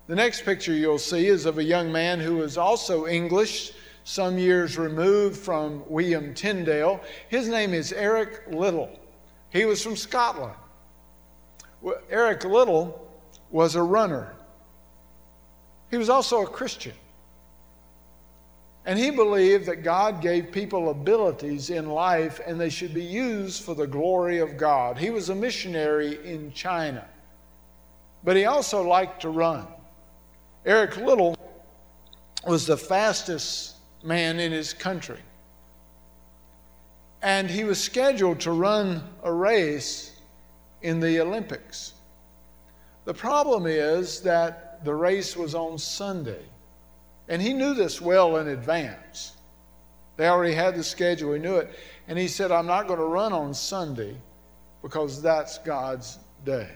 The 0.08 0.16
next 0.16 0.44
picture 0.44 0.72
you'll 0.72 0.98
see 0.98 1.28
is 1.28 1.46
of 1.46 1.58
a 1.58 1.62
young 1.62 1.92
man 1.92 2.18
who 2.18 2.42
is 2.42 2.58
also 2.58 3.06
English, 3.06 3.70
some 4.02 4.36
years 4.36 4.76
removed 4.76 5.36
from 5.38 5.84
William 5.86 6.34
Tyndale. 6.34 7.00
His 7.28 7.46
name 7.46 7.72
is 7.72 7.92
Eric 7.92 8.42
Liddell. 8.48 8.98
He 9.50 9.64
was 9.64 9.80
from 9.80 9.94
Scotland. 9.94 10.56
Well, 11.80 12.00
Eric 12.10 12.44
Liddell 12.44 13.00
was 13.52 13.76
a 13.76 13.82
runner. 13.84 14.34
He 15.88 15.98
was 15.98 16.08
also 16.08 16.42
a 16.42 16.48
Christian. 16.48 16.94
And 18.90 18.98
he 18.98 19.12
believed 19.12 19.66
that 19.66 19.84
God 19.84 20.20
gave 20.20 20.50
people 20.50 20.90
abilities 20.90 21.70
in 21.70 21.90
life 21.90 22.40
and 22.44 22.60
they 22.60 22.70
should 22.70 22.92
be 22.92 23.04
used 23.04 23.62
for 23.62 23.72
the 23.72 23.86
glory 23.86 24.38
of 24.38 24.56
God. 24.56 24.98
He 24.98 25.10
was 25.10 25.28
a 25.28 25.34
missionary 25.36 26.18
in 26.28 26.52
China, 26.52 27.06
but 28.24 28.34
he 28.34 28.46
also 28.46 28.82
liked 28.82 29.22
to 29.22 29.30
run. 29.30 29.64
Eric 30.66 30.96
Liddell 30.96 31.36
was 32.44 32.66
the 32.66 32.76
fastest 32.76 33.76
man 34.02 34.40
in 34.40 34.50
his 34.50 34.72
country. 34.72 35.20
And 37.22 37.48
he 37.48 37.62
was 37.62 37.80
scheduled 37.80 38.40
to 38.40 38.50
run 38.50 39.04
a 39.22 39.32
race 39.32 40.20
in 40.82 40.98
the 40.98 41.20
Olympics. 41.20 41.94
The 43.04 43.14
problem 43.14 43.66
is 43.66 44.20
that 44.22 44.84
the 44.84 44.96
race 44.96 45.36
was 45.36 45.54
on 45.54 45.78
Sunday. 45.78 46.42
And 47.30 47.40
he 47.40 47.52
knew 47.52 47.74
this 47.74 48.00
well 48.00 48.36
in 48.38 48.48
advance. 48.48 49.36
They 50.16 50.28
already 50.28 50.52
had 50.52 50.74
the 50.74 50.82
schedule, 50.82 51.32
he 51.32 51.38
knew 51.38 51.56
it. 51.56 51.70
And 52.08 52.18
he 52.18 52.26
said, 52.26 52.50
I'm 52.50 52.66
not 52.66 52.88
going 52.88 52.98
to 52.98 53.06
run 53.06 53.32
on 53.32 53.54
Sunday 53.54 54.16
because 54.82 55.22
that's 55.22 55.58
God's 55.58 56.18
day. 56.44 56.68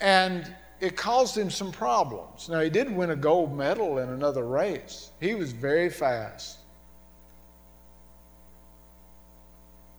And 0.00 0.52
it 0.80 0.96
caused 0.96 1.38
him 1.38 1.48
some 1.48 1.70
problems. 1.70 2.48
Now, 2.48 2.60
he 2.60 2.68
did 2.68 2.90
win 2.90 3.10
a 3.10 3.16
gold 3.16 3.56
medal 3.56 3.98
in 3.98 4.08
another 4.08 4.44
race, 4.44 5.12
he 5.20 5.34
was 5.34 5.52
very 5.52 5.88
fast. 5.88 6.58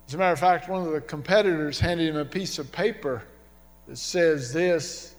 As 0.10 0.14
a 0.14 0.18
matter 0.18 0.34
of 0.34 0.40
fact, 0.40 0.68
one 0.68 0.86
of 0.86 0.92
the 0.92 1.00
competitors 1.00 1.80
handed 1.80 2.10
him 2.10 2.18
a 2.18 2.26
piece 2.26 2.60
of 2.60 2.70
paper 2.70 3.24
that 3.88 3.98
says 3.98 4.52
this 4.52 5.13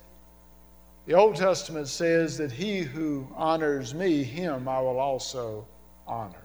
The 1.07 1.15
Old 1.15 1.37
Testament 1.37 1.89
says 1.89 2.39
that 2.39 2.51
he 2.51 2.81
who 2.81 3.29
honors 3.35 3.93
me, 3.93 4.23
him 4.23 4.67
I 4.67 4.81
will 4.81 4.99
also 4.99 5.67
honor. 6.07 6.39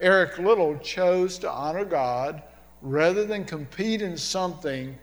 Eric 0.00 0.38
Liddell 0.38 0.78
chose 0.78 1.36
to 1.38 1.50
honor 1.50 1.84
God 1.84 2.42
rather 2.80 3.24
than 3.24 3.44
compete 3.44 4.02
in 4.02 4.16
something 4.16 4.96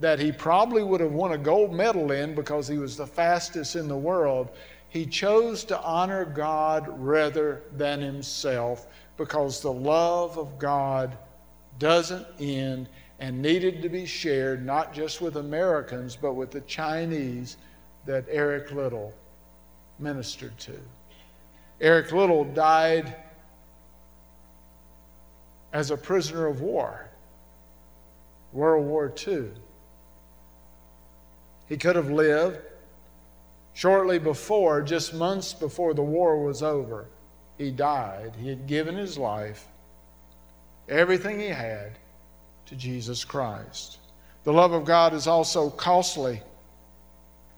that 0.00 0.18
he 0.18 0.32
probably 0.32 0.82
would 0.82 1.00
have 1.00 1.12
won 1.12 1.32
a 1.32 1.38
gold 1.38 1.74
medal 1.74 2.10
in 2.10 2.34
because 2.34 2.66
he 2.66 2.78
was 2.78 2.96
the 2.96 3.06
fastest 3.06 3.76
in 3.76 3.86
the 3.86 3.96
world. 3.96 4.48
He 4.88 5.04
chose 5.04 5.62
to 5.64 5.80
honor 5.82 6.24
God 6.24 6.88
rather 6.98 7.62
than 7.76 8.00
himself 8.00 8.86
because 9.18 9.60
the 9.60 9.72
love 9.72 10.38
of 10.38 10.58
God 10.58 11.16
doesn't 11.78 12.26
end 12.40 12.88
and 13.20 13.42
needed 13.42 13.82
to 13.82 13.90
be 13.90 14.06
shared 14.06 14.64
not 14.64 14.94
just 14.94 15.20
with 15.20 15.36
Americans 15.36 16.16
but 16.16 16.32
with 16.32 16.50
the 16.50 16.62
Chinese 16.62 17.58
that 18.06 18.24
Eric 18.28 18.72
Liddell 18.72 19.12
ministered 19.98 20.56
to. 20.58 20.78
Eric 21.80 22.12
Liddell 22.12 22.44
died 22.44 23.14
as 25.72 25.90
a 25.90 25.96
prisoner 25.96 26.46
of 26.46 26.60
war, 26.60 27.08
World 28.52 28.86
War 28.86 29.12
II. 29.26 29.50
He 31.68 31.76
could 31.76 31.96
have 31.96 32.10
lived 32.10 32.58
shortly 33.74 34.18
before, 34.18 34.82
just 34.82 35.14
months 35.14 35.54
before 35.54 35.94
the 35.94 36.02
war 36.02 36.42
was 36.42 36.62
over. 36.62 37.06
He 37.56 37.70
died. 37.70 38.34
He 38.40 38.48
had 38.48 38.66
given 38.66 38.96
his 38.96 39.16
life, 39.16 39.66
everything 40.88 41.38
he 41.38 41.48
had, 41.48 41.98
to 42.66 42.74
Jesus 42.74 43.24
Christ. 43.24 43.98
The 44.44 44.52
love 44.52 44.72
of 44.72 44.84
God 44.84 45.14
is 45.14 45.26
also 45.26 45.70
costly. 45.70 46.42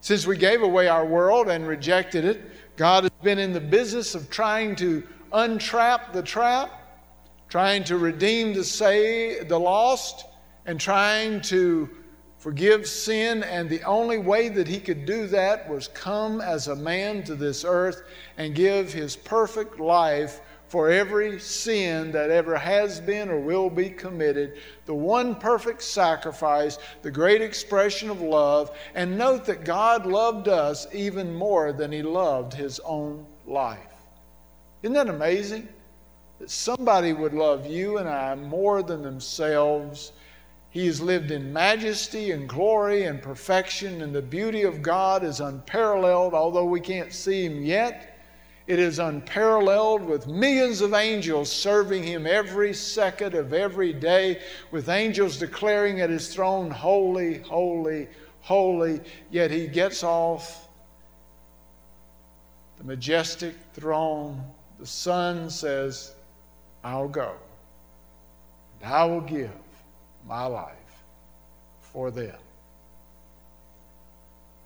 Since 0.03 0.27
we 0.27 0.37
gave 0.37 0.63
away 0.63 0.89
our 0.89 1.07
world 1.07 1.49
and 1.49 1.65
rejected 1.65 2.25
it, 2.25 2.43
God 2.77 3.05
has 3.05 3.13
been 3.23 3.39
in 3.39 3.53
the 3.53 3.61
business 3.61 4.17
of 4.17 4.29
trying 4.31 4.75
to 4.77 5.05
untrap 5.33 6.13
the 6.13 6.25
trap, 6.25 6.73
trying 7.49 7.85
to 7.85 7.97
redeem 7.97 8.53
the 8.53 8.65
say 8.65 9.45
the 9.45 9.59
lost, 9.59 10.25
and 10.67 10.81
trying 10.81 11.41
to 11.43 11.89
forgive 12.39 12.89
sin, 12.89 13.45
and 13.45 13.71
the 13.71 13.85
only 13.85 14.19
way 14.19 14.49
that 14.49 14.67
he 14.67 14.81
could 14.81 15.07
do 15.07 15.29
that 15.29 15.71
was 15.71 15.87
come 15.87 16.41
as 16.41 16.67
a 16.67 16.75
man 16.75 17.23
to 17.23 17.37
this 17.37 17.65
earth 17.65 18.03
and 18.39 18.57
give 18.57 18.93
his 18.93 19.15
perfect 19.15 19.79
life 19.79 20.41
for 20.73 20.89
every 20.89 21.39
sin 21.39 22.11
that 22.13 22.31
ever 22.31 22.57
has 22.57 22.99
been 22.99 23.29
or 23.29 23.39
will 23.39 23.69
be 23.69 23.91
committed, 23.91 24.57
the 24.87 24.95
one 24.95 25.35
perfect 25.35 25.83
sacrifice, 25.83 26.79
the 27.03 27.11
great 27.11 27.43
expression 27.43 28.09
of 28.09 28.23
love, 28.23 28.75
and 28.95 29.19
note 29.19 29.45
that 29.45 29.67
God 29.67 30.07
loved 30.07 30.49
us 30.49 30.87
even 30.95 31.35
more 31.35 31.75
than 31.75 31.93
he 31.93 32.03
loved 32.03 32.55
his 32.55 32.81
own 32.87 33.27
life. 33.47 33.81
Isn't 34.83 34.95
that 34.95 35.09
amazing? 35.09 35.69
That 36.39 36.49
somebody 36.49 37.13
would 37.13 37.35
love 37.35 37.67
you 37.67 37.99
and 37.99 38.09
I 38.09 38.35
more 38.35 38.83
than 38.83 39.03
themselves 39.03 40.13
he 40.71 40.87
has 40.87 41.03
lived 41.03 41.33
in 41.33 41.53
majesty 41.53 42.31
and 42.31 42.49
glory 42.49 43.05
and 43.05 43.21
perfection, 43.21 44.01
and 44.01 44.15
the 44.15 44.23
beauty 44.23 44.63
of 44.63 44.81
God 44.81 45.23
is 45.23 45.41
unparalleled, 45.41 46.33
although 46.33 46.65
we 46.65 46.81
can't 46.81 47.13
see 47.13 47.45
Him 47.45 47.63
yet. 47.63 48.12
It 48.73 48.79
is 48.79 48.99
unparalleled 48.99 50.03
with 50.03 50.27
millions 50.27 50.81
of 50.81 50.95
angels 50.95 51.53
serving 51.53 52.05
Him 52.05 52.27
every 52.27 52.73
second 52.73 53.35
of 53.35 53.53
every 53.53 53.93
day, 53.93 54.41
with 54.71 54.89
angels 54.89 55.37
declaring 55.37 56.01
at 56.01 56.09
His 56.09 56.33
throne, 56.33 56.71
Holy, 56.71 57.41
holy, 57.41 58.09
holy. 58.41 59.03
Yet 59.31 59.51
He 59.51 59.67
gets 59.67 60.03
off 60.03 60.69
the 62.79 62.85
majestic 62.85 63.55
throne. 63.75 64.43
The 64.79 64.87
Son 64.87 65.51
says, 65.51 66.15
I'll 66.83 67.09
go, 67.09 67.35
and 68.81 68.91
I 68.91 69.05
will 69.05 69.21
give 69.21 69.53
my 70.27 70.47
life 70.47 71.05
for 71.83 72.11
them. 72.11 72.39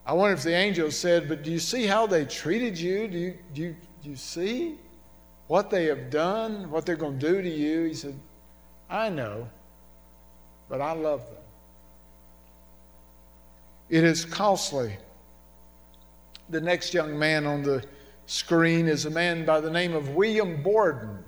I 0.07 0.13
wonder 0.13 0.35
if 0.35 0.45
the 0.45 0.55
angel 0.55 0.93
said, 0.93 1.29
But 1.29 1.43
do 1.43 1.51
you 1.51 1.59
see 1.59 1.87
how 1.87 2.07
they 2.07 2.25
treated 2.25 2.79
you? 2.79 3.09
Do 3.09 3.19
you, 3.19 3.39
do 3.53 3.63
you, 3.63 3.77
you 4.07 4.17
see 4.17 4.77
what 5.49 5.71
they 5.71 5.87
have 5.87 6.11
done, 6.11 6.71
what 6.71 6.87
they're 6.87 6.97
going 6.97 7.19
to 7.19 7.27
do 7.33 7.43
to 7.43 7.49
you? 7.49 7.85
He 7.85 7.95
said, 7.95 8.19
I 8.89 9.09
know, 9.09 9.49
but 10.69 10.81
I 10.81 10.93
love 10.93 11.21
them. 11.21 11.43
It 13.89 14.05
is 14.05 14.25
costly. 14.25 14.97
The 16.49 16.61
next 16.61 16.95
young 16.95 17.19
man 17.19 17.47
on 17.47 17.63
the 17.63 17.85
screen 18.27 18.89
is 18.89 19.05
a 19.05 19.11
man 19.11 19.45
by 19.45 19.61
the 19.61 19.71
name 19.71 19.95
of 19.95 20.11
William 20.11 20.63
Borden. 20.63 21.25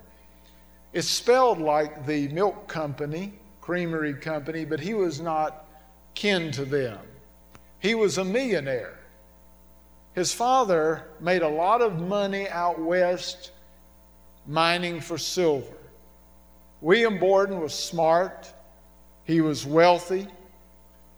It's 0.92 1.08
spelled 1.08 1.60
like 1.60 2.06
the 2.06 2.28
milk 2.28 2.66
company, 2.66 3.34
creamery 3.60 4.14
company, 4.14 4.64
but 4.64 4.80
he 4.80 4.94
was 4.94 5.20
not 5.20 5.66
kin 6.14 6.50
to 6.52 6.64
them. 6.64 6.98
He 7.80 7.94
was 7.94 8.18
a 8.18 8.24
millionaire. 8.24 8.97
His 10.18 10.34
father 10.34 11.04
made 11.20 11.42
a 11.42 11.48
lot 11.48 11.80
of 11.80 12.00
money 12.00 12.48
out 12.48 12.80
west 12.80 13.52
mining 14.48 15.00
for 15.00 15.16
silver. 15.16 15.76
William 16.80 17.20
Borden 17.20 17.60
was 17.60 17.72
smart, 17.72 18.52
he 19.22 19.40
was 19.40 19.64
wealthy, 19.64 20.26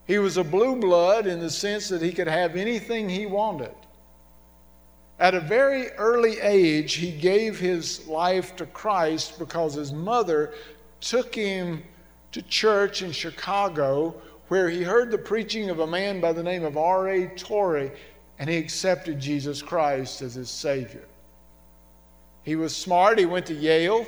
he 0.05 0.19
was 0.19 0.37
a 0.37 0.43
blue 0.43 0.75
blood 0.75 1.25
in 1.25 1.39
the 1.39 1.49
sense 1.49 1.89
that 1.89 2.03
he 2.03 2.11
could 2.11 2.27
have 2.27 2.55
anything 2.55 3.09
he 3.09 3.25
wanted. 3.25 3.73
At 5.17 5.33
a 5.33 5.39
very 5.39 5.89
early 5.93 6.39
age, 6.39 6.93
he 6.93 7.11
gave 7.11 7.59
his 7.59 8.07
life 8.07 8.55
to 8.57 8.67
Christ 8.67 9.39
because 9.39 9.73
his 9.73 9.91
mother 9.91 10.53
took 10.99 11.33
him 11.33 11.81
to 12.33 12.43
church 12.43 13.01
in 13.01 13.11
Chicago 13.11 14.21
where 14.49 14.69
he 14.69 14.83
heard 14.83 15.09
the 15.09 15.17
preaching 15.17 15.71
of 15.71 15.79
a 15.79 15.87
man 15.87 16.21
by 16.21 16.33
the 16.33 16.43
name 16.43 16.63
of 16.63 16.77
R.A. 16.77 17.29
Torrey 17.29 17.91
and 18.41 18.49
he 18.49 18.57
accepted 18.57 19.19
Jesus 19.19 19.61
Christ 19.61 20.23
as 20.23 20.33
his 20.33 20.49
Savior. 20.49 21.05
He 22.41 22.55
was 22.55 22.75
smart, 22.75 23.19
he 23.19 23.27
went 23.27 23.45
to 23.45 23.53
Yale, 23.53 24.07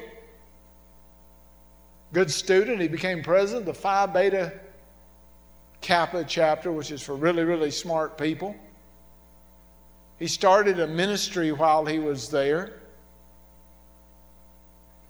good 2.13 2.31
student. 2.31 2.81
He 2.81 2.87
became 2.87 3.21
president 3.21 3.69
of 3.69 3.75
the 3.75 3.79
Phi 3.79 4.07
Beta 4.07 4.51
Kappa 5.81 6.25
chapter, 6.27 6.71
which 6.71 6.89
is 6.89 6.99
for 7.03 7.13
really, 7.13 7.43
really 7.43 7.69
smart 7.69 8.17
people. 8.17 8.55
He 10.17 10.25
started 10.25 10.79
a 10.79 10.87
ministry 10.87 11.51
while 11.51 11.85
he 11.85 11.99
was 11.99 12.29
there. 12.29 12.73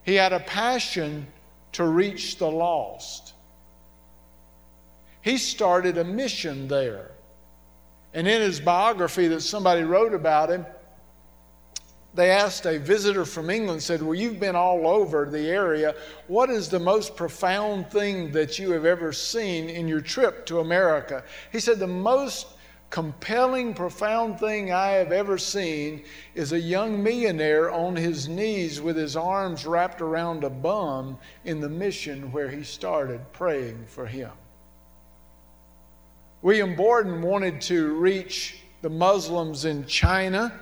He 0.03 0.15
had 0.15 0.33
a 0.33 0.41
passion 0.41 1.27
to 1.71 1.85
reach 1.85 2.39
the 2.39 2.51
lost. 2.51 3.31
He 5.21 5.37
started 5.37 5.97
a 5.97 6.03
mission 6.03 6.67
there. 6.67 7.12
And 8.13 8.27
in 8.27 8.41
his 8.41 8.59
biography 8.59 9.27
that 9.29 9.41
somebody 9.41 9.83
wrote 9.83 10.13
about 10.13 10.49
him, 10.49 10.65
they 12.15 12.29
asked 12.29 12.67
a 12.67 12.77
visitor 12.77 13.25
from 13.25 13.49
England, 13.49 13.81
said, 13.81 14.01
Well, 14.01 14.13
you've 14.13 14.39
been 14.39 14.55
all 14.55 14.87
over 14.87 15.25
the 15.25 15.49
area. 15.49 15.95
What 16.27 16.51
is 16.51 16.69
the 16.69 16.79
most 16.79 17.15
profound 17.15 17.89
thing 17.89 18.31
that 18.33 18.59
you 18.59 18.71
have 18.71 18.85
ever 18.85 19.11
seen 19.11 19.67
in 19.67 19.87
your 19.87 20.01
trip 20.01 20.45
to 20.45 20.59
America? 20.59 21.23
He 21.51 21.59
said, 21.59 21.79
The 21.79 21.87
most 21.87 22.47
compelling, 22.91 23.73
profound 23.73 24.39
thing 24.39 24.71
I 24.71 24.89
have 24.89 25.11
ever 25.11 25.39
seen 25.39 26.03
is 26.35 26.51
a 26.51 26.59
young 26.59 27.01
millionaire 27.01 27.71
on 27.71 27.95
his 27.95 28.27
knees 28.27 28.79
with 28.79 28.95
his 28.95 29.15
arms 29.15 29.65
wrapped 29.65 29.99
around 29.99 30.43
a 30.43 30.51
bum 30.51 31.17
in 31.45 31.59
the 31.59 31.69
mission 31.69 32.31
where 32.31 32.49
he 32.49 32.63
started 32.63 33.19
praying 33.33 33.83
for 33.87 34.05
him. 34.05 34.29
William 36.43 36.75
Borden 36.75 37.21
wanted 37.21 37.61
to 37.61 37.93
reach 37.93 38.63
the 38.81 38.89
Muslims 38.89 39.63
in 39.63 39.85
China. 39.85 40.53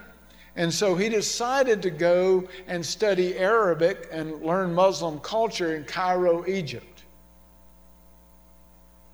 And 0.55 0.71
so 0.71 0.95
he 0.95 1.09
decided 1.09 1.81
to 1.81 1.89
go 1.89 2.47
and 2.67 2.85
study 2.85 3.35
Arabic 3.35 4.07
and 4.11 4.43
learn 4.43 4.75
Muslim 4.75 5.19
culture 5.21 5.75
in 5.75 5.83
Cairo, 5.85 6.45
Egypt. 6.45 7.03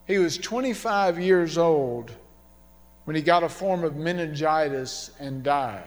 He 0.08 0.18
was 0.18 0.38
25 0.38 1.20
years 1.20 1.58
old 1.58 2.12
when 3.06 3.16
he 3.16 3.22
got 3.22 3.44
a 3.44 3.50
form 3.50 3.86
of 3.86 3.96
meningitis 3.96 5.12
and 5.20 5.44
died. 5.44 5.84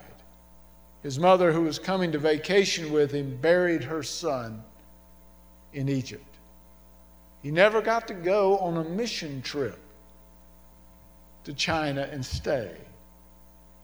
His 1.03 1.19
mother, 1.19 1.53
who 1.53 1.63
was 1.63 1.79
coming 1.79 2.11
to 2.13 2.19
vacation 2.19 2.91
with 2.91 3.13
him, 3.13 3.37
buried 3.37 3.85
her 3.85 4.03
son 4.03 4.63
in 5.75 5.91
Egypt. 5.91 6.25
He 7.43 7.51
never 7.51 7.83
got 7.83 8.09
to 8.09 8.15
go 8.15 8.57
on 8.59 8.79
a 8.79 8.85
mission 8.85 9.43
trip 9.43 9.79
to 11.45 11.53
China 11.53 12.09
and 12.11 12.25
stay. 12.25 12.77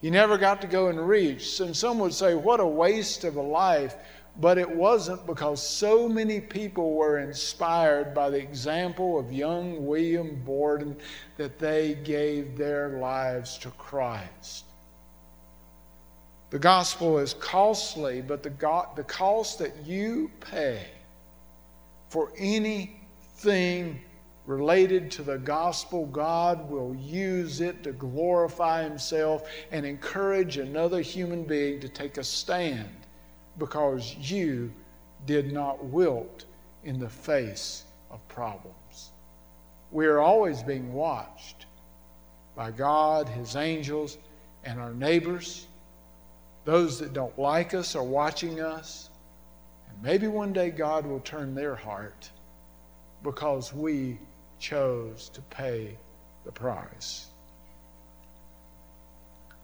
He 0.01 0.09
never 0.09 0.37
got 0.37 0.61
to 0.61 0.67
go 0.67 0.87
and 0.87 1.07
reach. 1.07 1.59
And 1.59 1.75
some 1.75 1.99
would 1.99 2.13
say, 2.13 2.35
what 2.35 2.59
a 2.59 2.65
waste 2.65 3.23
of 3.23 3.35
a 3.35 3.41
life. 3.41 3.95
But 4.39 4.59
it 4.59 4.69
wasn't 4.69 5.25
because 5.25 5.67
so 5.67 6.07
many 6.07 6.39
people 6.39 6.93
were 6.93 7.17
inspired 7.17 8.13
by 8.13 8.29
the 8.29 8.37
example 8.37 9.17
of 9.17 9.33
young 9.33 9.87
William 9.87 10.43
Borden 10.45 10.95
that 11.37 11.57
they 11.57 11.95
gave 12.03 12.55
their 12.55 12.99
lives 12.99 13.57
to 13.59 13.71
Christ. 13.71 14.65
The 16.51 16.59
gospel 16.59 17.17
is 17.17 17.33
costly, 17.33 18.21
but 18.21 18.43
the, 18.43 18.51
go- 18.51 18.89
the 18.95 19.03
cost 19.03 19.57
that 19.59 19.75
you 19.85 20.29
pay 20.39 20.85
for 22.09 22.31
anything 22.37 23.99
related 24.47 25.11
to 25.11 25.21
the 25.21 25.37
gospel, 25.37 26.05
God 26.05 26.69
will 26.69 26.95
use 26.95 27.59
it 27.59 27.83
to 27.83 27.91
glorify 27.91 28.81
Himself 28.81 29.47
and 29.71 29.85
encourage 29.85 30.57
another 30.57 31.01
human 31.01 31.43
being 31.43 31.81
to 31.81 31.89
take 31.89 32.17
a 32.17 32.23
stand 32.23 32.89
because 33.59 34.15
you 34.15 34.71
did 35.25 35.51
not 35.51 35.83
wilt 35.83 36.45
in 36.85 36.97
the 36.97 37.09
face 37.09 37.83
of 38.09 38.25
problems. 38.29 39.11
We 39.91 40.05
are 40.05 40.19
always 40.19 40.63
being 40.63 40.93
watched 40.93 41.65
by 42.55 42.71
God, 42.71 43.27
His 43.27 43.57
angels, 43.57 44.17
and 44.63 44.79
our 44.79 44.93
neighbors. 44.93 45.67
Those 46.63 46.99
that 46.99 47.11
don't 47.11 47.37
like 47.37 47.73
us 47.73 47.95
are 47.95 48.03
watching 48.03 48.61
us. 48.61 49.09
And 49.89 50.01
maybe 50.01 50.27
one 50.27 50.53
day 50.53 50.69
God 50.69 51.05
will 51.05 51.19
turn 51.19 51.53
their 51.53 51.75
heart 51.75 52.29
because 53.23 53.73
we 53.73 54.17
chose 54.59 55.29
to 55.29 55.41
pay 55.41 55.97
the 56.45 56.51
price. 56.51 57.27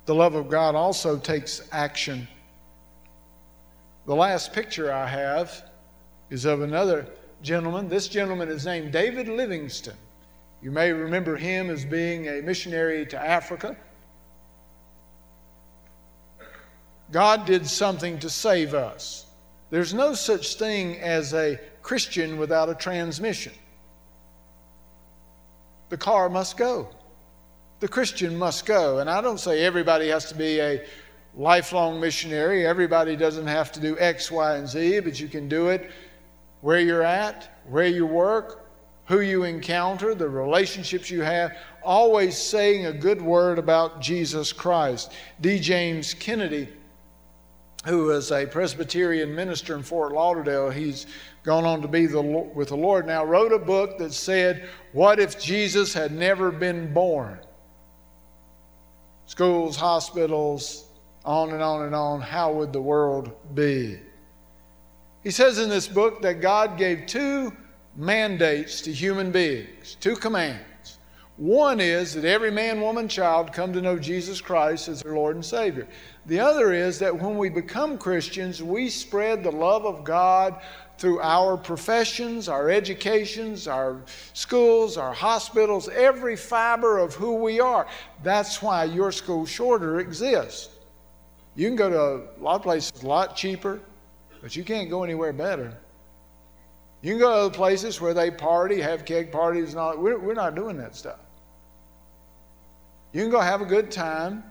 The 0.06 0.15
love 0.15 0.36
of 0.36 0.49
God 0.49 0.75
also 0.75 1.17
takes 1.17 1.67
action. 1.71 2.27
The 4.06 4.15
last 4.15 4.51
picture 4.51 4.91
I 4.91 5.08
have 5.08 5.63
is 6.29 6.45
of 6.45 6.62
another 6.62 7.08
gentleman. 7.41 7.88
This 7.88 8.08
gentleman 8.08 8.49
is 8.49 8.65
named 8.65 8.91
David 8.91 9.27
Livingstone. 9.27 9.95
You 10.62 10.71
may 10.71 10.91
remember 10.91 11.36
him 11.36 11.69
as 11.69 11.86
being 11.86 12.27
a 12.27 12.41
missionary 12.41 13.06
to 13.08 13.19
Africa. 13.19 13.77
God 17.12 17.45
did 17.45 17.67
something 17.67 18.17
to 18.19 18.29
save 18.29 18.73
us. 18.73 19.27
There's 19.69 19.93
no 19.93 20.13
such 20.13 20.56
thing 20.56 20.99
as 20.99 21.34
a 21.34 21.60
Christian 21.82 22.38
without 22.38 22.69
a 22.69 22.75
transmission. 22.75 23.53
The 25.89 25.98
car 25.98 26.30
must 26.30 26.58
go. 26.58 26.89
The 27.80 27.88
Christian 27.88 28.38
must 28.38 28.65
go. 28.65 29.00
And 29.00 29.10
I 29.10 29.22
don't 29.22 29.39
say 29.39 29.63
everybody 29.63 30.08
has 30.10 30.26
to 30.30 30.36
be 30.36 30.60
a 30.60 30.86
lifelong 31.36 32.00
missionary. 32.00 32.65
Everybody 32.65 33.15
doesn't 33.15 33.48
have 33.48 33.72
to 33.74 33.80
do 33.80 33.98
X, 34.00 34.32
Y, 34.32 34.56
and 34.56 34.67
Z, 34.67 35.02
but 35.02 35.19
you 35.19 35.28
can 35.28 35.48
do 35.48 35.69
it 35.69 35.91
where 36.62 36.80
you're 36.80 37.04
at, 37.04 37.60
where 37.67 37.88
you 37.88 38.06
work, 38.06 38.65
who 39.06 39.19
you 39.19 39.43
encounter, 39.43 40.15
the 40.15 40.28
relationships 40.28 41.10
you 41.10 41.22
have, 41.22 41.58
always 41.84 42.38
saying 42.38 42.86
a 42.86 42.93
good 42.93 43.22
word 43.22 43.60
about 43.60 44.02
Jesus 44.02 44.54
Christ. 44.54 45.12
D. 45.41 45.60
James 45.60 46.13
Kennedy, 46.13 46.69
who 47.86 48.06
was 48.06 48.32
a 48.32 48.46
Presbyterian 48.46 49.36
minister 49.36 49.76
in 49.76 49.84
Fort 49.84 50.13
Lauderdale, 50.13 50.69
he's 50.69 51.06
gone 51.43 51.65
on 51.65 51.82
to 51.82 51.88
be 51.88 52.06
the, 52.06 52.21
with 52.21 52.69
the 52.69 52.77
Lord 52.77 53.06
now, 53.06 53.23
wrote 53.23 53.51
a 53.51 53.60
book 53.60 53.97
that 53.97 54.13
said, 54.13 54.69
What 54.93 55.19
if 55.19 55.39
Jesus 55.39 55.93
had 55.93 56.12
never 56.12 56.51
been 56.51 56.93
born? 56.93 57.39
Schools, 59.25 59.75
hospitals, 59.75 60.86
on 61.25 61.51
and 61.51 61.62
on 61.62 61.84
and 61.84 61.95
on, 61.95 62.21
how 62.21 62.51
would 62.53 62.73
the 62.73 62.82
world 62.82 63.32
be? 63.53 63.99
He 65.23 65.32
says 65.32 65.58
in 65.58 65.69
this 65.69 65.88
book 65.88 66.21
that 66.21 66.41
God 66.41 66.77
gave 66.77 67.06
two 67.06 67.53
mandates 67.95 68.82
to 68.82 68.91
human 68.91 69.32
beings, 69.32 69.95
two 69.99 70.15
commands. 70.15 70.99
One 71.38 71.79
is 71.79 72.13
that 72.13 72.25
every 72.25 72.51
man, 72.51 72.79
woman, 72.79 73.08
child 73.08 73.53
come 73.53 73.73
to 73.73 73.82
know 73.82 73.97
Jesus 73.97 74.39
Christ 74.39 74.88
as 74.88 75.01
their 75.01 75.15
Lord 75.15 75.36
and 75.36 75.43
Savior. 75.43 75.88
The 76.27 76.39
other 76.39 76.73
is 76.73 76.99
that 76.99 77.17
when 77.17 77.38
we 77.38 77.49
become 77.49 77.97
Christians, 77.97 78.62
we 78.62 78.88
spread 78.89 79.43
the 79.43 79.51
love 79.51 79.86
of 79.86 80.03
God 80.03 80.62
through 80.97 81.19
our 81.21 81.58
professions, 81.58 82.47
our 82.47 82.69
educations, 82.69 83.67
our 83.67 84.01
schools, 84.34 84.97
our 84.97 85.13
hospitals, 85.13 85.89
every 85.89 86.36
fiber 86.36 86.97
of 86.97 87.13
who 87.13 87.36
we 87.36 87.60
are. 87.60 87.88
That's 88.21 88.62
why 88.62 88.86
your 88.86 89.12
school 89.12 89.45
shorter 89.45 89.99
exists. 89.99 90.69
You 91.56 91.67
can 91.67 91.75
go 91.75 91.89
to 91.89 92.39
a 92.39 92.41
lot 92.41 92.56
of 92.56 92.63
places 92.63 93.03
a 93.03 93.08
lot 93.08 93.36
cheaper, 93.36 93.79
but 94.41 94.56
you 94.56 94.63
can't 94.63 94.89
go 94.89 95.03
anywhere 95.03 95.34
better. 95.34 95.77
You 97.01 97.13
can 97.13 97.19
go 97.19 97.29
to 97.29 97.36
other 97.45 97.53
places 97.53 97.99
where 97.99 98.13
they 98.13 98.32
party, 98.32 98.79
have 98.79 99.03
keg 99.03 99.32
parties, 99.32 99.71
and 99.71 99.79
all. 99.79 99.97
We're, 99.97 100.17
we're 100.17 100.34
not 100.34 100.56
doing 100.56 100.77
that 100.77 100.95
stuff. 100.95 101.19
You 103.12 103.21
can 103.21 103.29
go 103.29 103.41
have 103.41 103.62
a 103.62 103.65
good 103.65 103.91
time 103.91 104.43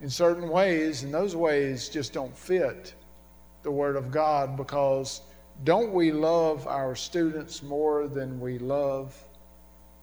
in 0.00 0.10
certain 0.10 0.48
ways, 0.48 1.02
and 1.02 1.12
those 1.12 1.34
ways 1.34 1.88
just 1.88 2.12
don't 2.12 2.36
fit 2.36 2.94
the 3.62 3.70
Word 3.70 3.96
of 3.96 4.10
God 4.10 4.56
because 4.56 5.22
don't 5.64 5.92
we 5.92 6.12
love 6.12 6.66
our 6.66 6.94
students 6.94 7.62
more 7.62 8.08
than 8.08 8.40
we 8.40 8.58
love 8.58 9.14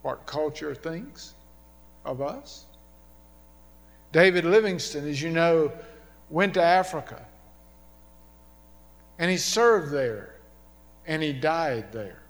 what 0.02 0.24
culture 0.26 0.74
thinks 0.74 1.34
of 2.04 2.22
us? 2.22 2.66
David 4.12 4.44
Livingstone, 4.44 5.06
as 5.08 5.20
you 5.20 5.30
know, 5.30 5.72
went 6.30 6.54
to 6.54 6.62
Africa 6.62 7.24
and 9.18 9.30
he 9.30 9.36
served 9.36 9.90
there 9.90 10.36
and 11.06 11.22
he 11.22 11.32
died 11.32 11.92
there. 11.92 12.22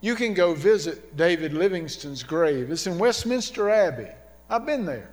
You 0.00 0.16
can 0.16 0.34
go 0.34 0.52
visit 0.52 1.16
David 1.16 1.54
Livingstone's 1.54 2.24
grave. 2.24 2.70
It's 2.70 2.88
in 2.88 2.98
Westminster 2.98 3.70
Abbey. 3.70 4.08
I've 4.50 4.66
been 4.66 4.84
there. 4.84 5.12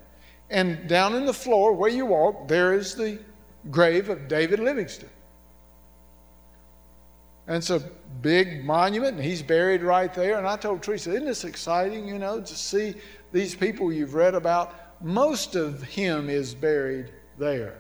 And 0.50 0.88
down 0.88 1.16
in 1.16 1.26
the 1.26 1.34
floor 1.34 1.74
where 1.74 1.90
you 1.90 2.06
walk, 2.06 2.48
there 2.48 2.74
is 2.74 2.96
the 2.96 3.20
grave 3.70 4.10
of 4.10 4.28
David 4.28 4.60
Livingstone. 4.60 5.10
And 7.48 7.58
it's 7.58 7.70
a 7.70 7.80
big 8.22 8.64
monument, 8.64 9.16
and 9.16 9.26
he's 9.26 9.42
buried 9.42 9.82
right 9.82 10.14
there. 10.14 10.38
And 10.38 10.48
I 10.48 10.56
told 10.56 10.84
Teresa, 10.84 11.12
isn't 11.12 11.26
this 11.26 11.46
exciting, 11.46 12.08
you 12.08 12.20
know, 12.20 12.40
to 12.42 12.56
see 12.56 12.96
these 13.32 13.56
people 13.56 13.92
you've 13.92 14.14
read 14.14 14.36
about? 14.36 14.76
Most 15.02 15.56
of 15.56 15.82
him 15.82 16.30
is 16.30 16.54
buried 16.54 17.12
there. 17.38 17.80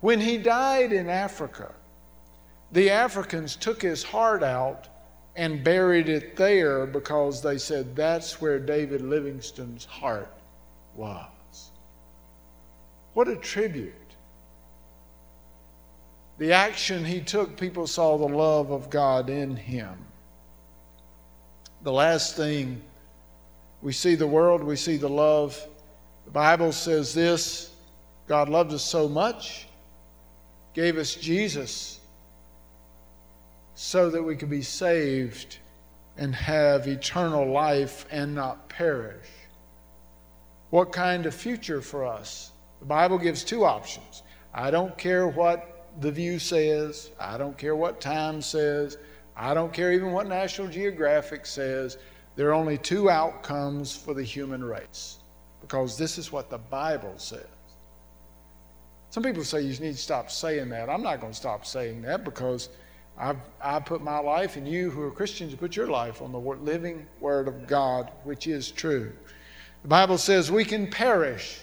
When 0.00 0.18
he 0.18 0.38
died 0.38 0.92
in 0.92 1.08
Africa, 1.08 1.72
the 2.72 2.90
Africans 2.90 3.56
took 3.56 3.82
his 3.82 4.02
heart 4.02 4.42
out 4.42 4.88
and 5.36 5.62
buried 5.62 6.08
it 6.08 6.36
there 6.36 6.86
because 6.86 7.42
they 7.42 7.58
said 7.58 7.94
that's 7.94 8.40
where 8.40 8.58
David 8.58 9.00
Livingstone's 9.00 9.84
heart 9.84 10.32
was. 10.94 11.26
What 13.14 13.28
a 13.28 13.36
tribute. 13.36 13.94
The 16.38 16.52
action 16.52 17.04
he 17.04 17.20
took, 17.20 17.58
people 17.58 17.86
saw 17.86 18.16
the 18.16 18.28
love 18.28 18.70
of 18.70 18.88
God 18.88 19.28
in 19.28 19.56
him. 19.56 19.94
The 21.82 21.92
last 21.92 22.36
thing, 22.36 22.80
we 23.82 23.92
see 23.92 24.14
the 24.14 24.26
world, 24.26 24.62
we 24.62 24.76
see 24.76 24.96
the 24.96 25.08
love, 25.08 25.60
The 26.24 26.30
Bible 26.30 26.72
says 26.72 27.12
this 27.12 27.70
God 28.28 28.48
loved 28.48 28.72
us 28.72 28.84
so 28.84 29.08
much, 29.08 29.66
gave 30.72 30.96
us 30.96 31.14
Jesus 31.14 32.00
so 33.74 34.10
that 34.10 34.22
we 34.22 34.36
could 34.36 34.50
be 34.50 34.62
saved 34.62 35.58
and 36.16 36.34
have 36.34 36.86
eternal 36.86 37.50
life 37.50 38.06
and 38.10 38.34
not 38.34 38.68
perish. 38.68 39.26
What 40.68 40.92
kind 40.92 41.26
of 41.26 41.34
future 41.34 41.80
for 41.80 42.04
us? 42.04 42.52
The 42.80 42.86
Bible 42.86 43.18
gives 43.18 43.44
two 43.44 43.64
options. 43.64 44.22
I 44.52 44.70
don't 44.70 44.96
care 44.98 45.28
what 45.28 45.86
the 46.00 46.10
view 46.10 46.38
says, 46.38 47.10
I 47.20 47.38
don't 47.38 47.56
care 47.56 47.76
what 47.76 48.00
time 48.00 48.42
says, 48.42 48.98
I 49.36 49.54
don't 49.54 49.72
care 49.72 49.92
even 49.92 50.12
what 50.12 50.26
National 50.26 50.68
Geographic 50.68 51.46
says. 51.46 51.98
There 52.36 52.48
are 52.48 52.54
only 52.54 52.78
two 52.78 53.10
outcomes 53.10 53.94
for 53.94 54.14
the 54.14 54.22
human 54.22 54.62
race 54.64 55.18
because 55.60 55.98
this 55.98 56.18
is 56.18 56.32
what 56.32 56.50
the 56.50 56.58
Bible 56.58 57.14
says. 57.16 57.46
Some 59.10 59.22
people 59.22 59.44
say 59.44 59.62
you 59.62 59.70
need 59.80 59.92
to 59.92 59.98
stop 59.98 60.30
saying 60.30 60.68
that. 60.70 60.88
I'm 60.88 61.02
not 61.02 61.20
going 61.20 61.32
to 61.32 61.38
stop 61.38 61.66
saying 61.66 62.02
that 62.02 62.24
because 62.24 62.68
I've, 63.18 63.38
I 63.60 63.80
put 63.80 64.02
my 64.02 64.18
life, 64.18 64.56
and 64.56 64.66
you 64.66 64.88
who 64.88 65.02
are 65.02 65.10
Christians, 65.10 65.54
put 65.54 65.76
your 65.76 65.88
life 65.88 66.22
on 66.22 66.32
the 66.32 66.38
living 66.38 67.06
Word 67.20 67.48
of 67.48 67.66
God, 67.66 68.10
which 68.24 68.46
is 68.46 68.70
true. 68.70 69.12
The 69.82 69.88
Bible 69.88 70.16
says 70.16 70.50
we 70.50 70.64
can 70.64 70.86
perish, 70.86 71.60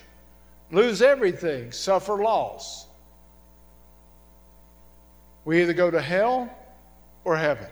lose 0.71 1.01
everything, 1.01 1.71
suffer 1.71 2.15
loss. 2.15 2.87
We 5.45 5.61
either 5.61 5.73
go 5.73 5.89
to 5.89 6.01
hell 6.01 6.49
or 7.23 7.37
heaven. 7.37 7.67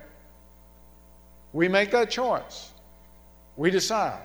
We 1.52 1.68
make 1.68 1.92
that 1.92 2.10
choice. 2.10 2.72
We 3.58 3.72
decide. 3.72 4.22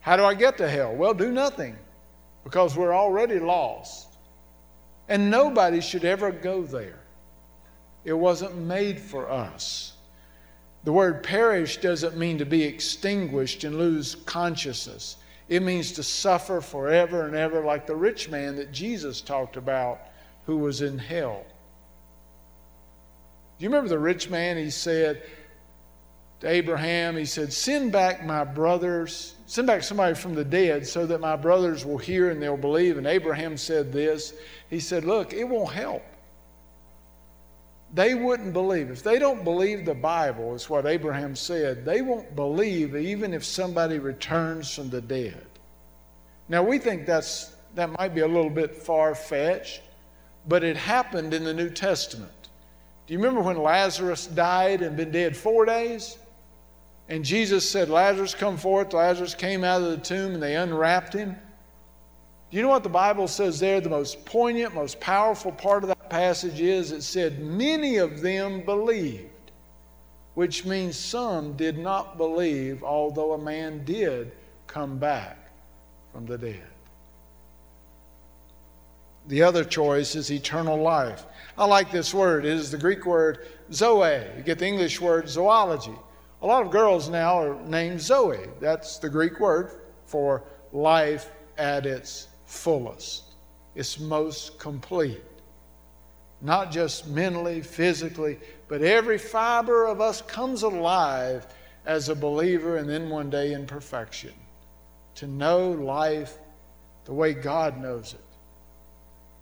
How 0.00 0.16
do 0.16 0.24
I 0.24 0.34
get 0.34 0.56
to 0.58 0.68
hell? 0.68 0.94
Well, 0.94 1.14
do 1.14 1.30
nothing 1.30 1.76
because 2.44 2.76
we're 2.76 2.94
already 2.94 3.38
lost. 3.38 4.08
And 5.08 5.30
nobody 5.30 5.80
should 5.80 6.04
ever 6.04 6.30
go 6.30 6.62
there. 6.62 7.00
It 8.04 8.12
wasn't 8.12 8.56
made 8.56 9.00
for 9.00 9.30
us. 9.30 9.92
The 10.84 10.92
word 10.92 11.22
perish 11.22 11.78
doesn't 11.78 12.16
mean 12.16 12.38
to 12.38 12.46
be 12.46 12.62
extinguished 12.62 13.64
and 13.64 13.76
lose 13.76 14.14
consciousness. 14.14 15.16
It 15.48 15.62
means 15.62 15.92
to 15.92 16.02
suffer 16.02 16.60
forever 16.60 17.26
and 17.26 17.34
ever, 17.34 17.64
like 17.64 17.86
the 17.86 17.96
rich 17.96 18.28
man 18.28 18.56
that 18.56 18.70
Jesus 18.70 19.20
talked 19.20 19.56
about 19.56 20.00
who 20.44 20.58
was 20.58 20.82
in 20.82 20.98
hell. 20.98 21.44
Do 23.58 23.64
you 23.64 23.70
remember 23.70 23.88
the 23.88 23.98
rich 23.98 24.28
man? 24.30 24.56
He 24.56 24.70
said 24.70 25.22
to 26.40 26.48
Abraham, 26.48 27.16
He 27.16 27.24
said, 27.24 27.52
Send 27.52 27.92
back 27.92 28.24
my 28.24 28.44
brothers, 28.44 29.34
send 29.46 29.66
back 29.66 29.82
somebody 29.82 30.14
from 30.14 30.34
the 30.34 30.44
dead 30.44 30.86
so 30.86 31.06
that 31.06 31.20
my 31.20 31.34
brothers 31.34 31.84
will 31.84 31.98
hear 31.98 32.30
and 32.30 32.42
they'll 32.42 32.56
believe. 32.56 32.98
And 32.98 33.06
Abraham 33.06 33.56
said 33.56 33.92
this 33.92 34.34
He 34.68 34.80
said, 34.80 35.04
Look, 35.04 35.32
it 35.32 35.44
won't 35.44 35.72
help 35.72 36.02
they 37.94 38.14
wouldn't 38.14 38.52
believe. 38.52 38.90
If 38.90 39.02
they 39.02 39.18
don't 39.18 39.44
believe 39.44 39.84
the 39.84 39.94
Bible, 39.94 40.54
is 40.54 40.68
what 40.68 40.86
Abraham 40.86 41.34
said, 41.34 41.84
they 41.84 42.02
won't 42.02 42.36
believe 42.36 42.94
even 42.94 43.32
if 43.32 43.44
somebody 43.44 43.98
returns 43.98 44.74
from 44.74 44.90
the 44.90 45.00
dead. 45.00 45.46
Now, 46.48 46.62
we 46.62 46.78
think 46.78 47.06
that's, 47.06 47.54
that 47.74 47.90
might 47.98 48.14
be 48.14 48.20
a 48.20 48.26
little 48.26 48.50
bit 48.50 48.74
far 48.74 49.14
fetched, 49.14 49.82
but 50.46 50.64
it 50.64 50.76
happened 50.76 51.34
in 51.34 51.44
the 51.44 51.54
New 51.54 51.70
Testament. 51.70 52.32
Do 53.06 53.14
you 53.14 53.18
remember 53.18 53.40
when 53.40 53.56
Lazarus 53.56 54.26
died 54.26 54.82
and 54.82 54.96
been 54.96 55.10
dead 55.10 55.36
four 55.36 55.64
days? 55.64 56.18
And 57.08 57.24
Jesus 57.24 57.68
said, 57.68 57.88
Lazarus, 57.88 58.34
come 58.34 58.58
forth. 58.58 58.92
Lazarus 58.92 59.34
came 59.34 59.64
out 59.64 59.80
of 59.80 59.90
the 59.90 59.96
tomb 59.96 60.34
and 60.34 60.42
they 60.42 60.56
unwrapped 60.56 61.14
him. 61.14 61.34
Do 62.50 62.56
you 62.56 62.62
know 62.62 62.68
what 62.68 62.82
the 62.82 62.90
Bible 62.90 63.28
says 63.28 63.60
there? 63.60 63.80
The 63.80 63.88
most 63.88 64.24
poignant, 64.26 64.74
most 64.74 65.00
powerful 65.00 65.52
part 65.52 65.84
of 65.84 65.88
that 65.88 65.97
passage 66.10 66.60
is 66.60 66.92
it 66.92 67.02
said, 67.02 67.40
Many 67.40 67.96
of 67.96 68.20
them 68.20 68.62
believed, 68.62 69.28
which 70.34 70.64
means 70.64 70.96
some 70.96 71.56
did 71.56 71.78
not 71.78 72.16
believe, 72.16 72.82
although 72.82 73.32
a 73.32 73.38
man 73.38 73.84
did 73.84 74.32
come 74.66 74.98
back 74.98 75.38
from 76.12 76.26
the 76.26 76.38
dead. 76.38 76.66
The 79.28 79.42
other 79.42 79.64
choice 79.64 80.14
is 80.14 80.30
eternal 80.30 80.80
life. 80.80 81.26
I 81.56 81.66
like 81.66 81.90
this 81.90 82.14
word. 82.14 82.46
It 82.46 82.52
is 82.52 82.70
the 82.70 82.78
Greek 82.78 83.04
word 83.04 83.46
zoe. 83.72 84.24
You 84.36 84.42
get 84.42 84.58
the 84.58 84.66
English 84.66 85.00
word 85.00 85.28
zoology. 85.28 85.94
A 86.40 86.46
lot 86.46 86.64
of 86.64 86.70
girls 86.70 87.08
now 87.08 87.42
are 87.42 87.60
named 87.66 88.00
Zoe. 88.00 88.46
That's 88.60 88.98
the 88.98 89.08
Greek 89.08 89.40
word 89.40 89.80
for 90.06 90.44
life 90.72 91.32
at 91.58 91.84
its 91.84 92.28
fullest, 92.46 93.34
its 93.74 93.98
most 93.98 94.58
complete. 94.58 95.20
Not 96.40 96.70
just 96.70 97.08
mentally, 97.08 97.62
physically, 97.62 98.38
but 98.68 98.82
every 98.82 99.18
fiber 99.18 99.86
of 99.86 100.00
us 100.00 100.22
comes 100.22 100.62
alive 100.62 101.46
as 101.84 102.08
a 102.08 102.14
believer 102.14 102.76
and 102.76 102.88
then 102.88 103.08
one 103.08 103.30
day 103.30 103.52
in 103.52 103.66
perfection. 103.66 104.34
To 105.16 105.26
know 105.26 105.70
life 105.70 106.38
the 107.06 107.14
way 107.14 107.32
God 107.32 107.80
knows 107.80 108.12
it. 108.12 108.20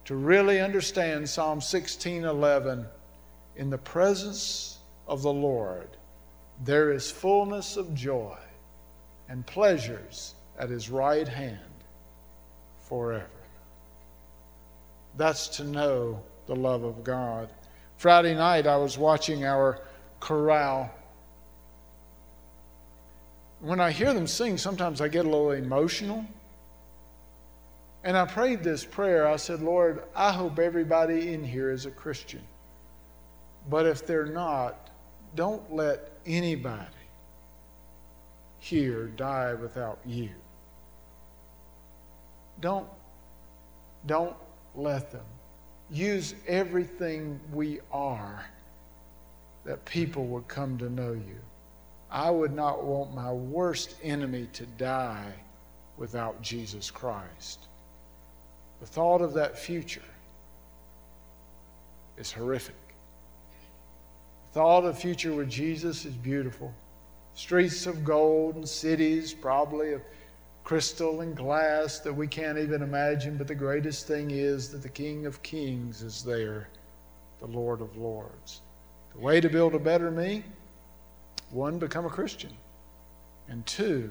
To 0.07 0.15
really 0.15 0.61
understand 0.61 1.29
Psalm 1.29 1.61
16:11 1.61 2.87
in 3.57 3.71
the 3.71 3.79
presence 3.79 4.79
of 5.07 5.23
the 5.23 5.33
Lord 5.33 5.89
there 6.65 6.93
is 6.93 7.11
fullness 7.11 7.77
of 7.77 7.95
joy 7.95 8.39
and 9.29 9.47
pleasures 9.47 10.35
at 10.59 10.71
his 10.71 10.89
right 10.89 11.29
hand 11.29 11.59
forever. 12.81 13.27
That's 15.17 15.49
to 15.57 15.65
know 15.65 16.23
the 16.47 16.57
love 16.57 16.85
of 16.85 17.05
God. 17.05 17.49
Friday 17.97 18.35
night, 18.35 18.67
I 18.67 18.77
was 18.77 18.99
watching 18.99 19.45
our 19.45 19.81
chorale. 20.21 20.91
When 23.61 23.81
I 23.81 23.91
hear 23.91 24.13
them 24.13 24.27
sing, 24.27 24.59
sometimes 24.59 25.01
I 25.01 25.09
get 25.09 25.25
a 25.25 25.29
little 25.29 25.53
emotional. 25.53 26.25
And 28.05 28.17
I 28.17 28.25
prayed 28.25 28.63
this 28.63 28.85
prayer. 28.85 29.27
I 29.27 29.37
said, 29.37 29.63
Lord, 29.63 30.05
I 30.15 30.31
hope 30.31 30.59
everybody 30.59 31.33
in 31.33 31.43
here 31.43 31.71
is 31.71 31.87
a 31.87 31.91
Christian. 31.91 32.43
But 33.69 33.87
if 33.87 34.07
they're 34.07 34.27
not, 34.27 34.91
don't 35.35 35.75
let 35.75 36.13
anybody 36.25 36.87
here 38.59 39.07
die 39.07 39.55
without 39.55 39.99
you. 40.05 40.31
Don't, 42.61 42.89
don't 44.07 44.37
let 44.75 45.11
them. 45.11 45.25
Use 45.91 46.35
everything 46.47 47.39
we 47.53 47.81
are 47.93 48.45
that 49.65 49.85
people 49.85 50.27
would 50.27 50.49
come 50.49 50.79
to 50.79 50.91
know 50.91 51.13
you. 51.13 51.39
I 52.11 52.31
would 52.31 52.55
not 52.55 52.85
want 52.85 53.15
my 53.15 53.33
worst 53.33 53.97
enemy 54.03 54.49
to 54.55 54.67
die 54.79 55.33
without 55.97 56.41
Jesus 56.43 56.91
Christ. 56.91 57.67
The 58.81 58.87
thought 58.87 59.23
of 59.23 59.35
that 59.35 59.59
future 59.59 60.03
is 62.17 62.33
horrific. 62.33 62.77
The 64.47 64.61
thought 64.61 64.85
of 64.85 64.95
the 64.95 65.01
future 65.01 65.35
with 65.35 65.51
Jesus 65.51 66.05
is 66.05 66.15
beautiful. 66.15 66.73
Streets 67.35 67.87
of 67.87 68.05
gold 68.05 68.57
and 68.57 68.69
cities, 68.69 69.35
probably 69.35 69.93
of 69.93 70.03
crystal 70.67 71.21
and 71.21 71.37
glass 71.37 72.01
that 72.01 72.13
we 72.13 72.27
can't 72.27 72.59
even 72.59 72.83
imagine, 72.83 73.37
but 73.37 73.47
the 73.47 73.55
greatest 73.55 74.09
thing 74.09 74.33
is 74.33 74.69
that 74.69 74.83
the 74.83 74.89
King 74.89 75.25
of 75.25 75.41
Kings 75.45 76.03
is 76.03 76.25
there, 76.25 76.69
the 77.39 77.47
Lord 77.47 77.81
of 77.81 77.97
Lords. 77.97 78.63
The 79.15 79.21
way 79.21 79.41
to 79.41 79.49
build 79.49 79.77
a 79.77 79.79
better 79.79 80.11
me 80.11 80.43
one, 81.51 81.79
become 81.79 82.05
a 82.05 82.11
Christian, 82.11 82.51
and 83.47 83.65
two, 83.65 84.11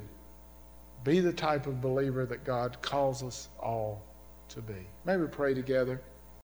be 1.03 1.19
the 1.19 1.33
type 1.33 1.67
of 1.67 1.81
believer 1.81 2.25
that 2.25 2.45
God 2.45 2.81
calls 2.81 3.21
us 3.21 3.49
all 3.59 4.01
to 4.47 4.61
be. 4.61 4.88
May 5.03 5.17
we 5.17 5.27
pray 5.27 5.53
together. 5.53 5.99